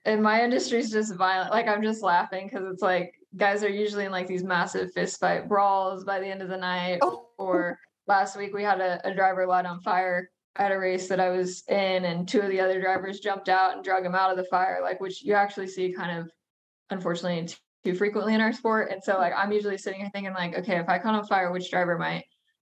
[0.06, 1.50] and my industry's just violent.
[1.50, 5.20] Like I'm just laughing because it's like guys are usually in like these massive fist
[5.20, 6.98] fight brawls by the end of the night.
[7.02, 7.28] Oh.
[7.38, 11.18] Or last week we had a, a driver light on fire at a race that
[11.18, 14.30] I was in, and two of the other drivers jumped out and drug him out
[14.30, 16.30] of the fire, like which you actually see kind of
[16.90, 17.48] unfortunately
[17.84, 18.90] too frequently in our sport.
[18.90, 21.50] And so like I'm usually sitting here thinking like, okay, if I caught on fire,
[21.50, 22.24] which driver might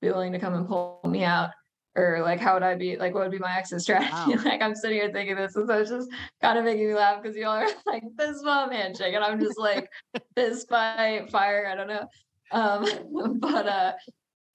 [0.01, 1.49] be willing to come and pull me out?
[1.95, 4.11] Or like how would I be like what would be my exit strategy?
[4.13, 4.43] Wow.
[4.45, 6.09] like I'm sitting here thinking this, and so it's just
[6.41, 9.59] kind of making me laugh because y'all are like this bump handshake, and I'm just
[9.59, 9.89] like
[10.35, 12.07] fist by fire, I don't know.
[12.51, 13.93] Um, but uh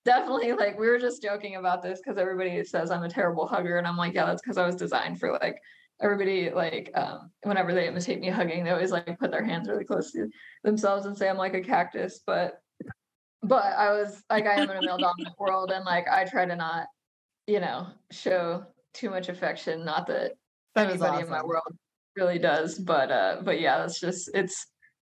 [0.06, 3.76] definitely like we were just joking about this because everybody says I'm a terrible hugger,
[3.76, 5.58] and I'm like, yeah, that's because I was designed for like
[6.00, 9.84] everybody like um whenever they imitate me hugging, they always like put their hands really
[9.84, 10.28] close to
[10.64, 12.60] themselves and say I'm like a cactus, but
[13.42, 16.46] but I was like I am in a male dominant world and like I try
[16.46, 16.86] to not,
[17.46, 19.84] you know, show too much affection.
[19.84, 20.32] Not that,
[20.74, 21.76] That anybody in my world
[22.16, 24.66] really does, but uh but yeah, that's just it's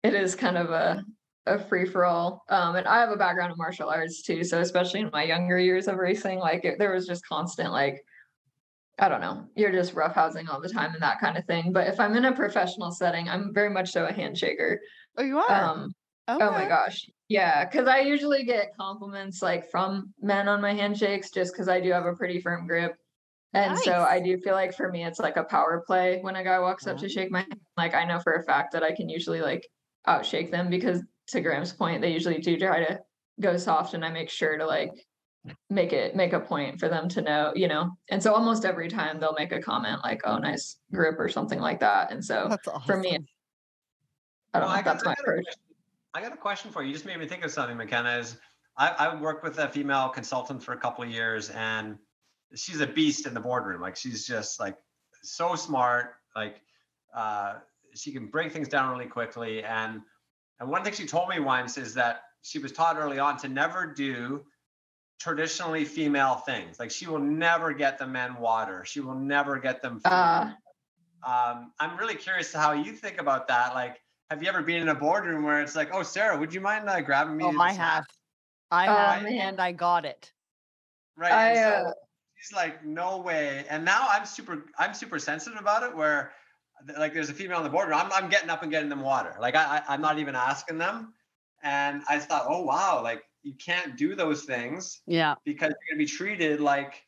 [0.02, 1.04] it is kind of a
[1.46, 2.42] a free for all.
[2.48, 5.58] Um and I have a background in martial arts too, so especially in my younger
[5.58, 8.02] years of racing, like it, there was just constant like
[8.98, 11.72] I don't know, you're just roughhousing all the time and that kind of thing.
[11.72, 14.76] But if I'm in a professional setting, I'm very much so a handshaker.
[15.16, 15.64] Oh, you are.
[15.64, 15.92] Um
[16.28, 17.08] Oh my gosh.
[17.30, 21.80] Yeah, because I usually get compliments like from men on my handshakes just because I
[21.80, 22.96] do have a pretty firm grip.
[23.54, 26.42] And so I do feel like for me, it's like a power play when a
[26.42, 27.60] guy walks up to shake my hand.
[27.76, 29.64] Like I know for a fact that I can usually like
[30.08, 32.98] outshake them because to Graham's point, they usually do try to
[33.40, 34.90] go soft and I make sure to like
[35.70, 37.92] make it make a point for them to know, you know.
[38.10, 41.60] And so almost every time they'll make a comment like, oh, nice grip or something
[41.60, 42.10] like that.
[42.10, 42.82] And so That's awesome.
[42.86, 43.18] for me,
[44.52, 45.46] I don't Well, know if got- that's my got a approach.
[46.14, 46.88] I got a question for you.
[46.88, 48.18] You just made me think of something, McKenna.
[48.18, 48.36] Is
[48.76, 51.98] I, I worked with a female consultant for a couple of years, and
[52.54, 53.80] she's a beast in the boardroom.
[53.80, 54.76] Like she's just like
[55.22, 56.14] so smart.
[56.34, 56.62] Like
[57.14, 57.54] uh,
[57.94, 59.62] she can break things down really quickly.
[59.62, 60.00] And
[60.58, 63.48] and one thing she told me once is that she was taught early on to
[63.48, 64.44] never do
[65.20, 66.78] traditionally female things.
[66.78, 68.84] Like she will never get the men water.
[68.84, 70.50] She will never get them food Uh
[71.22, 73.74] um, I'm really curious to how you think about that.
[73.74, 74.00] Like,
[74.30, 76.88] have you ever been in a boardroom where it's like, oh, Sarah, would you mind
[76.88, 77.44] uh, grabbing me?
[77.44, 78.04] Oh, the I have.
[78.70, 79.40] I Oh, have, man.
[79.40, 80.32] and I got it.
[81.16, 81.32] Right.
[81.32, 81.92] I, and so uh,
[82.36, 83.66] she's like, no way.
[83.68, 85.96] And now I'm super, I'm super sensitive about it.
[85.96, 86.32] Where,
[86.96, 87.98] like, there's a female in the boardroom.
[87.98, 89.34] I'm, I'm getting up and getting them water.
[89.40, 91.12] Like, I, I, I'm not even asking them.
[91.62, 95.34] And I thought, oh wow, like you can't do those things Yeah.
[95.44, 97.04] because you're gonna be treated like,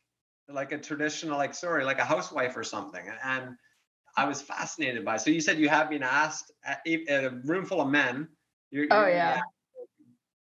[0.47, 3.03] like a traditional, like sorry, like a housewife or something.
[3.23, 3.55] And
[4.15, 5.17] I was fascinated by.
[5.17, 8.27] So you said you have been asked at, at a room full of men.
[8.71, 9.41] You're, Oh, you're- yeah.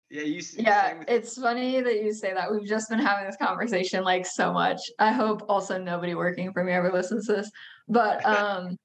[0.10, 0.42] Yeah, you.
[0.58, 2.52] Yeah, it's funny that you say that.
[2.52, 4.80] We've just been having this conversation like so much.
[5.00, 7.50] I hope also nobody working for me ever listens to this.
[7.88, 8.78] But um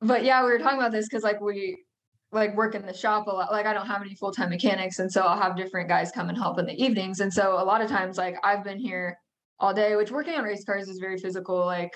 [0.00, 1.84] but yeah, we were talking about this because like we
[2.32, 3.52] like work in the shop a lot.
[3.52, 6.36] Like I don't have any full-time mechanics and so I'll have different guys come and
[6.36, 7.20] help in the evenings.
[7.20, 9.16] And so a lot of times like I've been here
[9.60, 11.92] all day, which working on race cars is very physical, like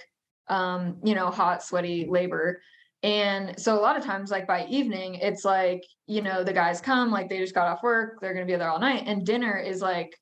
[0.48, 2.60] um, you know, hot, sweaty labor.
[3.02, 6.80] And so a lot of times, like by evening, it's like, you know, the guys
[6.80, 9.04] come, like they just got off work, they're gonna be there all night.
[9.06, 10.18] And dinner is like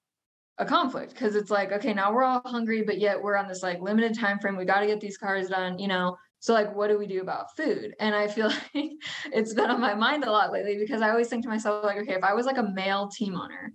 [0.58, 3.62] a conflict because it's like, okay, now we're all hungry, but yet we're on this
[3.62, 4.56] like limited time frame.
[4.56, 6.16] We gotta get these cars done, you know.
[6.40, 7.94] So like what do we do about food?
[8.00, 8.92] And I feel like
[9.32, 11.98] it's been on my mind a lot lately because I always think to myself, like,
[11.98, 13.72] okay, if I was like a male team owner,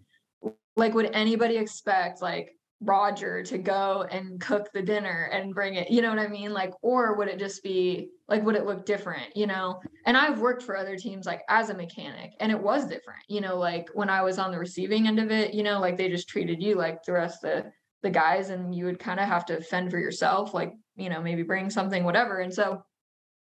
[0.76, 2.52] like would anybody expect like
[2.82, 6.54] Roger to go and cook the dinner and bring it, you know what I mean?
[6.54, 9.82] Like, or would it just be like, would it look different, you know?
[10.06, 13.42] And I've worked for other teams like as a mechanic and it was different, you
[13.42, 16.10] know, like when I was on the receiving end of it, you know, like they
[16.10, 19.28] just treated you like the rest of the, the guys and you would kind of
[19.28, 22.40] have to fend for yourself, like, you know, maybe bring something, whatever.
[22.40, 22.82] And so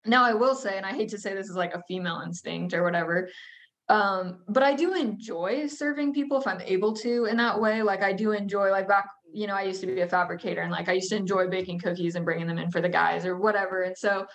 [0.06, 2.72] now I will say, and I hate to say this is like a female instinct
[2.72, 3.28] or whatever,
[3.90, 8.02] um but i do enjoy serving people if i'm able to in that way like
[8.02, 9.08] i do enjoy like back
[9.38, 11.78] you know i used to be a fabricator and like i used to enjoy baking
[11.78, 13.82] cookies and bringing them in for the guys or whatever.
[13.82, 14.26] And so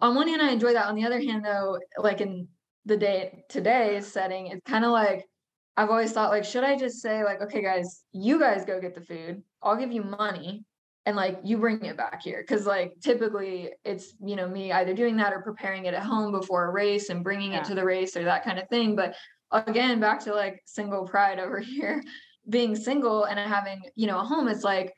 [0.00, 0.86] on one hand i enjoy that.
[0.86, 2.48] On the other hand though like in
[2.84, 5.24] the day today setting it's kind of like
[5.76, 8.94] i've always thought like should i just say like okay guys you guys go get
[8.94, 9.42] the food.
[9.62, 10.64] I'll give you money
[11.06, 12.44] and like you bring it back here.
[12.46, 16.30] Because like typically it's you know me either doing that or preparing it at home
[16.32, 17.60] before a race and bringing Yeah.
[17.60, 18.96] it to the race or that kind of thing.
[18.96, 19.14] But
[19.50, 22.02] again back to like single pride over here
[22.48, 24.92] being single and having you know a home it's like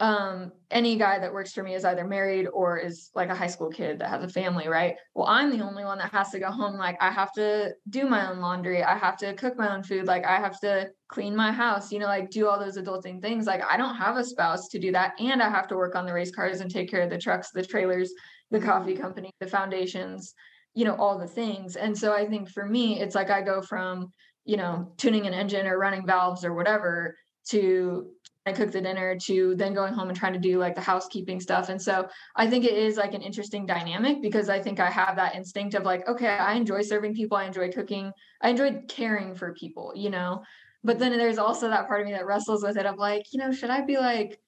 [0.00, 3.46] um any guy that works for me is either married or is like a high
[3.46, 4.96] school kid that has a family right?
[5.14, 6.76] Well i'm the only one that has to go home.
[6.76, 8.82] Like i have to do my own laundry.
[8.82, 10.06] I have to cook my own food.
[10.06, 13.46] Like i have to clean my house you know like do all those adulting things.
[13.46, 15.12] Like i don't have a spouse to do that.
[15.20, 17.50] And i have to work on the race cars and take care of the trucks
[17.52, 18.12] the trailers
[18.50, 20.34] the coffee company the foundations
[20.74, 21.76] you know all the things.
[21.76, 24.10] And so i think for me it's like i go from
[24.44, 27.16] you know tuning an engine or running valves or whatever
[27.48, 28.10] to
[28.44, 31.38] I cook the dinner to then going home and trying to do like the housekeeping
[31.38, 31.68] stuff.
[31.68, 35.14] And so I think it is like an interesting dynamic because I think I have
[35.16, 38.10] that instinct of like, okay, I enjoy serving people, I enjoy cooking,
[38.40, 40.42] I enjoy caring for people, you know.
[40.82, 43.38] But then there's also that part of me that wrestles with it of like, you
[43.38, 44.40] know, should I be like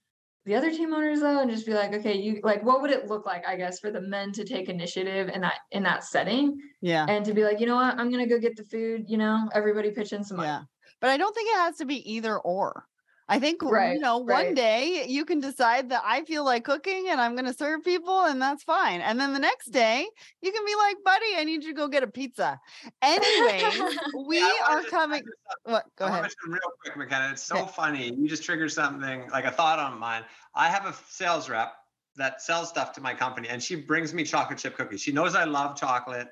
[0.47, 3.09] the other team owners though and just be like, okay, you like what would it
[3.09, 6.57] look like, I guess, for the men to take initiative in that in that setting
[6.81, 7.07] Yeah.
[7.09, 9.49] and to be like, you know what, I'm gonna go get the food, you know,
[9.55, 10.49] everybody pitch in some money.
[10.49, 10.63] Yeah.
[11.01, 12.87] But I don't think it has to be either or.
[13.29, 17.07] I think Right, you know one day you can decide that I feel like cooking
[17.09, 19.01] and I'm going to serve people and that's fine.
[19.01, 20.07] And then the next day
[20.43, 22.61] you can be like, "Buddy, I need you to go get a pizza."
[23.01, 23.63] Anyway,
[24.27, 25.23] we wanna are just- coming.
[25.67, 25.85] Uh, what?
[25.97, 26.31] Go I ahead.
[26.47, 27.31] real quick, McKenna.
[27.33, 27.73] It's so Okay.
[27.75, 28.13] funny.
[28.15, 30.25] You just triggered something like a thought on mine.
[30.55, 31.73] I have a sales rep
[32.17, 35.01] that sells stuff to my company, and she brings me chocolate chip cookies.
[35.01, 36.29] She knows I love chocolate.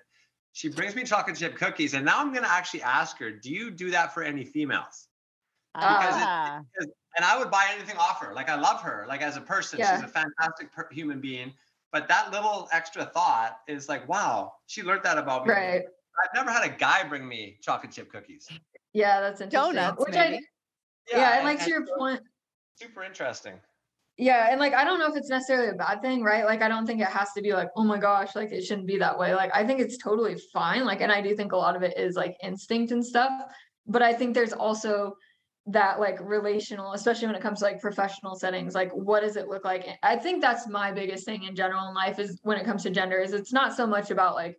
[0.52, 3.50] She brings me chocolate chip cookies, and now I'm going to actually ask her, "Do
[3.50, 5.08] you do that for any females?"
[5.74, 6.60] Because it- Ah,
[7.16, 8.34] And I would buy anything off her.
[8.34, 11.52] Like I love her, like as a person, she's a fantastic per- human being.
[11.92, 15.52] But that little extra thought is like, wow, she learned that about me.
[15.52, 15.82] right.
[16.24, 18.48] I've never had a guy bring me chocolate chip cookies.
[18.94, 19.74] Yeah, that's interesting.
[19.74, 20.46] Donuts, Which I maybe.
[21.10, 22.20] yeah, and like to your so point,
[22.76, 23.54] super interesting.
[24.18, 26.44] Yeah, and like I don't know if it's necessarily a bad thing, right?
[26.44, 28.86] Like I don't think it has to be like, oh my gosh, like it shouldn't
[28.86, 29.34] be that way.
[29.34, 30.84] Like I think it's totally fine.
[30.84, 33.32] Like, and I do think a lot of it is like instinct and stuff.
[33.86, 35.16] But I think there's also
[35.66, 39.48] that like relational, especially when it comes to like professional settings, like what does it
[39.48, 39.86] look like?
[40.02, 42.90] I think that's my biggest thing in general in life is when it comes to
[42.90, 44.58] gender, is it's not so much about like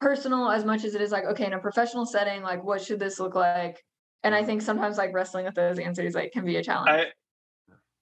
[0.00, 3.00] personal as much as it is like, okay, in a professional setting, like what should
[3.00, 3.82] this look like?
[4.22, 6.88] And I think sometimes like wrestling with those answers like can be a challenge.
[6.90, 7.06] I,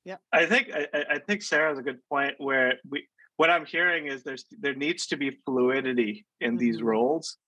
[0.05, 3.07] yeah I think I, I- I think sarah's a good point where we
[3.37, 6.85] what I'm hearing is there's there needs to be fluidity in these Mhm.
[6.85, 7.39] roles,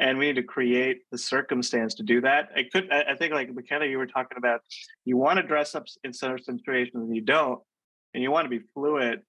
[0.00, 2.48] and we need to create the circumstance to do that.
[2.56, 4.62] I could I, think like McKenna, you were talking about
[5.04, 7.60] you want to dress up in certain situations and you don't,
[8.14, 9.20] and you want to be fluid,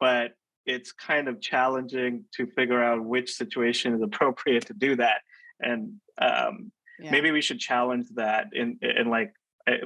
[0.00, 0.32] but
[0.64, 5.20] it's kind of challenging to figure out which situation is appropriate to do that.
[5.60, 7.10] And um, yeah.
[7.10, 9.34] maybe we should challenge that in in like
[9.68, 9.76] a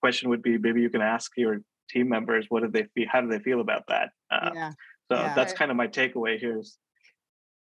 [0.00, 1.58] question would be maybe you can ask your
[1.90, 4.70] team members what do they feel how do they feel about that uh, yeah.
[5.10, 5.34] so yeah.
[5.34, 6.76] that's kind of my takeaway here is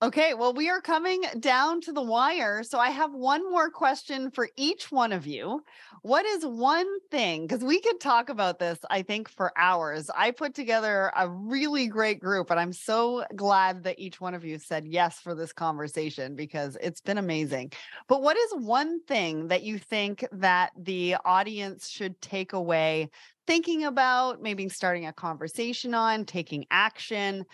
[0.02, 2.62] Okay, well, we are coming down to the wire.
[2.62, 5.64] So I have one more question for each one of you.
[6.02, 7.46] What is one thing?
[7.46, 10.10] Because we could talk about this, I think, for hours.
[10.14, 14.44] I put together a really great group, and I'm so glad that each one of
[14.44, 17.72] you said yes for this conversation because it's been amazing.
[18.06, 23.08] But what is one thing that you think that the audience should take away
[23.46, 27.44] thinking about, maybe starting a conversation on, taking action?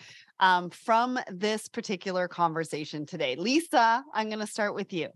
[0.41, 3.35] Um, from this particular conversation today.
[3.35, 5.09] Lisa, I'm going to start with you.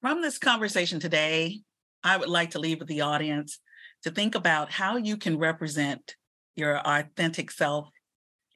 [0.00, 1.60] From this conversation today,
[2.02, 3.58] I would like to leave with the audience
[4.04, 6.14] to think about how you can represent
[6.56, 7.88] your authentic self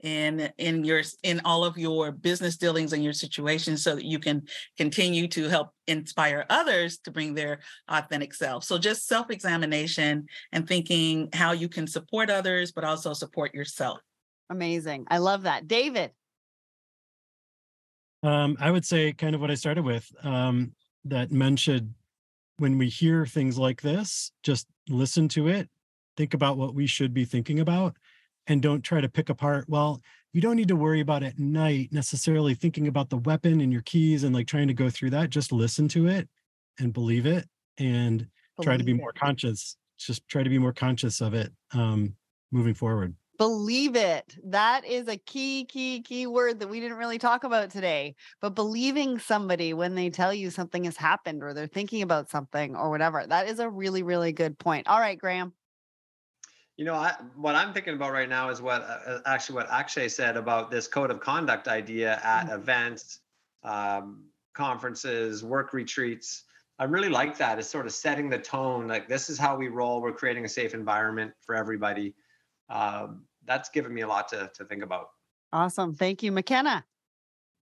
[0.00, 4.20] in in your in all of your business dealings and your situations so that you
[4.20, 4.42] can
[4.76, 7.58] continue to help inspire others to bring their
[7.88, 8.62] authentic self.
[8.62, 13.98] So just self-examination and thinking how you can support others but also support yourself.
[14.50, 15.06] Amazing.
[15.10, 15.68] I love that.
[15.68, 16.12] David.
[18.22, 20.72] Um, I would say kind of what I started with, um,
[21.04, 21.94] that men should,
[22.56, 25.68] when we hear things like this, just listen to it,
[26.16, 27.96] think about what we should be thinking about,
[28.48, 29.66] and don't try to pick apart.
[29.68, 30.00] Well,
[30.32, 33.82] you don't need to worry about at night necessarily thinking about the weapon and your
[33.82, 35.30] keys and like trying to go through that.
[35.30, 36.28] Just listen to it
[36.78, 37.48] and believe it
[37.78, 38.26] and
[38.60, 39.76] try to be Believe more conscious.
[39.96, 42.14] Just try to be more conscious of it um,
[42.50, 43.14] moving forward.
[43.38, 44.36] Believe it.
[44.42, 48.16] That is a key, key, key word that we didn't really talk about today.
[48.40, 52.74] But believing somebody when they tell you something has happened or they're thinking about something
[52.74, 54.88] or whatever, that is a really, really good point.
[54.88, 55.54] All right, Graham.
[56.76, 60.08] You know, I, what I'm thinking about right now is what uh, actually what Akshay
[60.08, 62.54] said about this code of conduct idea at Mhm.
[62.54, 63.20] events,
[63.62, 66.44] um, conferences, work retreats.
[66.80, 67.60] I really like that.
[67.60, 68.88] It's sort of setting the tone.
[68.88, 70.00] Like this is how we roll.
[70.02, 72.14] We're creating a safe environment for everybody.
[72.68, 75.08] Um, that's given me a lot to to think about.
[75.52, 75.94] Awesome.
[75.94, 76.84] Thank you, McKenna.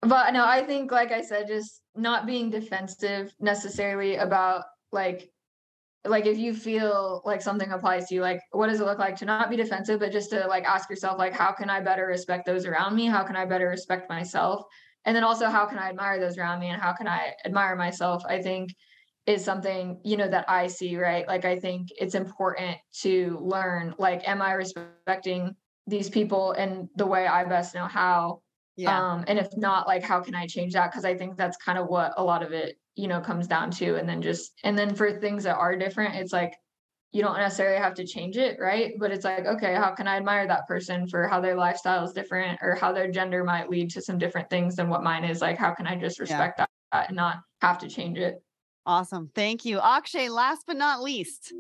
[0.03, 5.31] But no, I think, like I said, just not being defensive necessarily about like,
[6.05, 9.15] like if you feel like something applies to you, like what does it look like
[9.16, 12.07] to not be defensive, but just to like ask yourself, like, how can I better
[12.07, 13.07] respect those around me?
[13.07, 14.65] How can I better respect myself?
[15.05, 16.69] And then also, how can I admire those around me?
[16.69, 18.23] And how can I admire myself?
[18.28, 18.74] I think
[19.27, 21.27] is something you know that I see, right?
[21.28, 25.55] Like I think it's important to learn, like, am I respecting
[25.87, 28.43] these people in the way I best know how?
[28.77, 28.99] Yeah.
[28.99, 30.91] Um, and if not, like, how can I change that?
[30.91, 33.71] Because I think that's kind of what a lot of it, you know, comes down
[33.73, 33.97] to.
[33.97, 36.55] And then just, and then for things that are different, it's like,
[37.13, 38.95] you don't necessarily have to change it, right?
[38.99, 42.13] But it's like, okay, how can I admire that person for how their lifestyle is
[42.13, 45.43] different or how their gender might lead to some different things than what mine is?
[45.43, 48.43] Like, how can I just respect that and not have to change it?
[48.87, 49.31] Awesome.
[49.35, 49.79] Thank you.
[49.79, 51.53] Akshay, last but not least.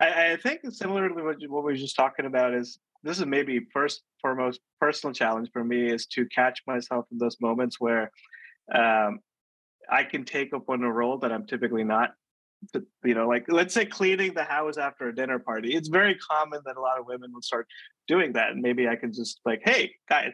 [0.00, 3.66] I, I think similarly what, what we were just talking about is this is maybe
[3.72, 8.10] first foremost personal challenge for me is to catch myself in those moments where
[8.74, 9.20] um,
[9.90, 12.10] I can take up on a role that I'm typically not
[13.04, 15.74] you know, like let's say cleaning the house after a dinner party.
[15.74, 17.66] It's very common that a lot of women will start
[18.06, 18.50] doing that.
[18.50, 20.32] And maybe I can just like, hey, guys,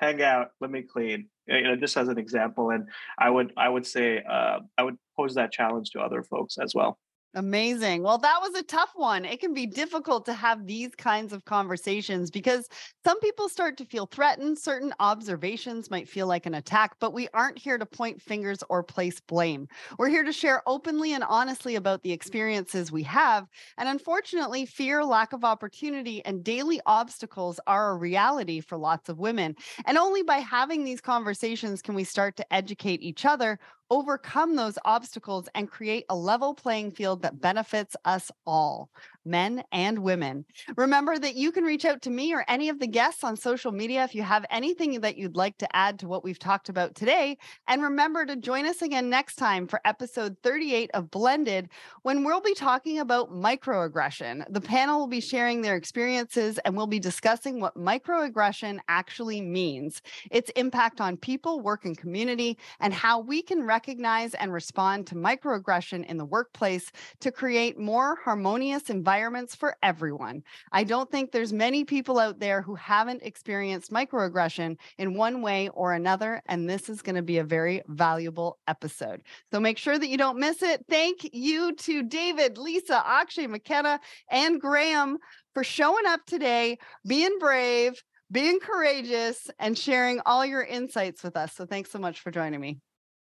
[0.00, 1.28] hang out, let me clean.
[1.46, 2.70] You know, just as an example.
[2.70, 2.88] And
[3.18, 6.74] I would I would say uh, I would pose that challenge to other folks as
[6.74, 6.98] well.
[7.38, 8.02] Amazing.
[8.02, 9.24] Well, that was a tough one.
[9.24, 12.68] It can be difficult to have these kinds of conversations because
[13.04, 14.58] some people start to feel threatened.
[14.58, 18.82] Certain observations might feel like an attack, but we aren't here to point fingers or
[18.82, 19.68] place blame.
[20.00, 23.46] We're here to share openly and honestly about the experiences we have.
[23.76, 29.20] And unfortunately, fear, lack of opportunity, and daily obstacles are a reality for lots of
[29.20, 29.54] women.
[29.86, 33.60] And only by having these conversations can we start to educate each other
[33.90, 38.90] overcome those obstacles and create a level playing field that benefits us all
[39.28, 40.44] men and women.
[40.76, 43.70] Remember that you can reach out to me or any of the guests on social
[43.70, 46.94] media if you have anything that you'd like to add to what we've talked about
[46.94, 47.36] today.
[47.68, 51.68] And remember to join us again next time for episode 38 of Blended,
[52.02, 54.44] when we'll be talking about microaggression.
[54.50, 60.00] The panel will be sharing their experiences and we'll be discussing what microaggression actually means,
[60.30, 65.14] its impact on people, work, and community, and how we can recognize and respond to
[65.14, 66.90] microaggression in the workplace
[67.20, 70.44] to create more harmonious environments environments for everyone.
[70.70, 75.70] I don't think there's many people out there who haven't experienced microaggression in one way
[75.70, 79.22] or another, and this is going to be a very valuable episode.
[79.50, 80.84] So make sure that you don't miss it.
[80.88, 83.98] Thank you to David, Lisa, Akshay, McKenna,
[84.30, 85.18] and Graham
[85.52, 88.00] for showing up today, being brave,
[88.30, 91.54] being courageous, and sharing all your insights with us.
[91.54, 92.78] So thanks so much for joining me.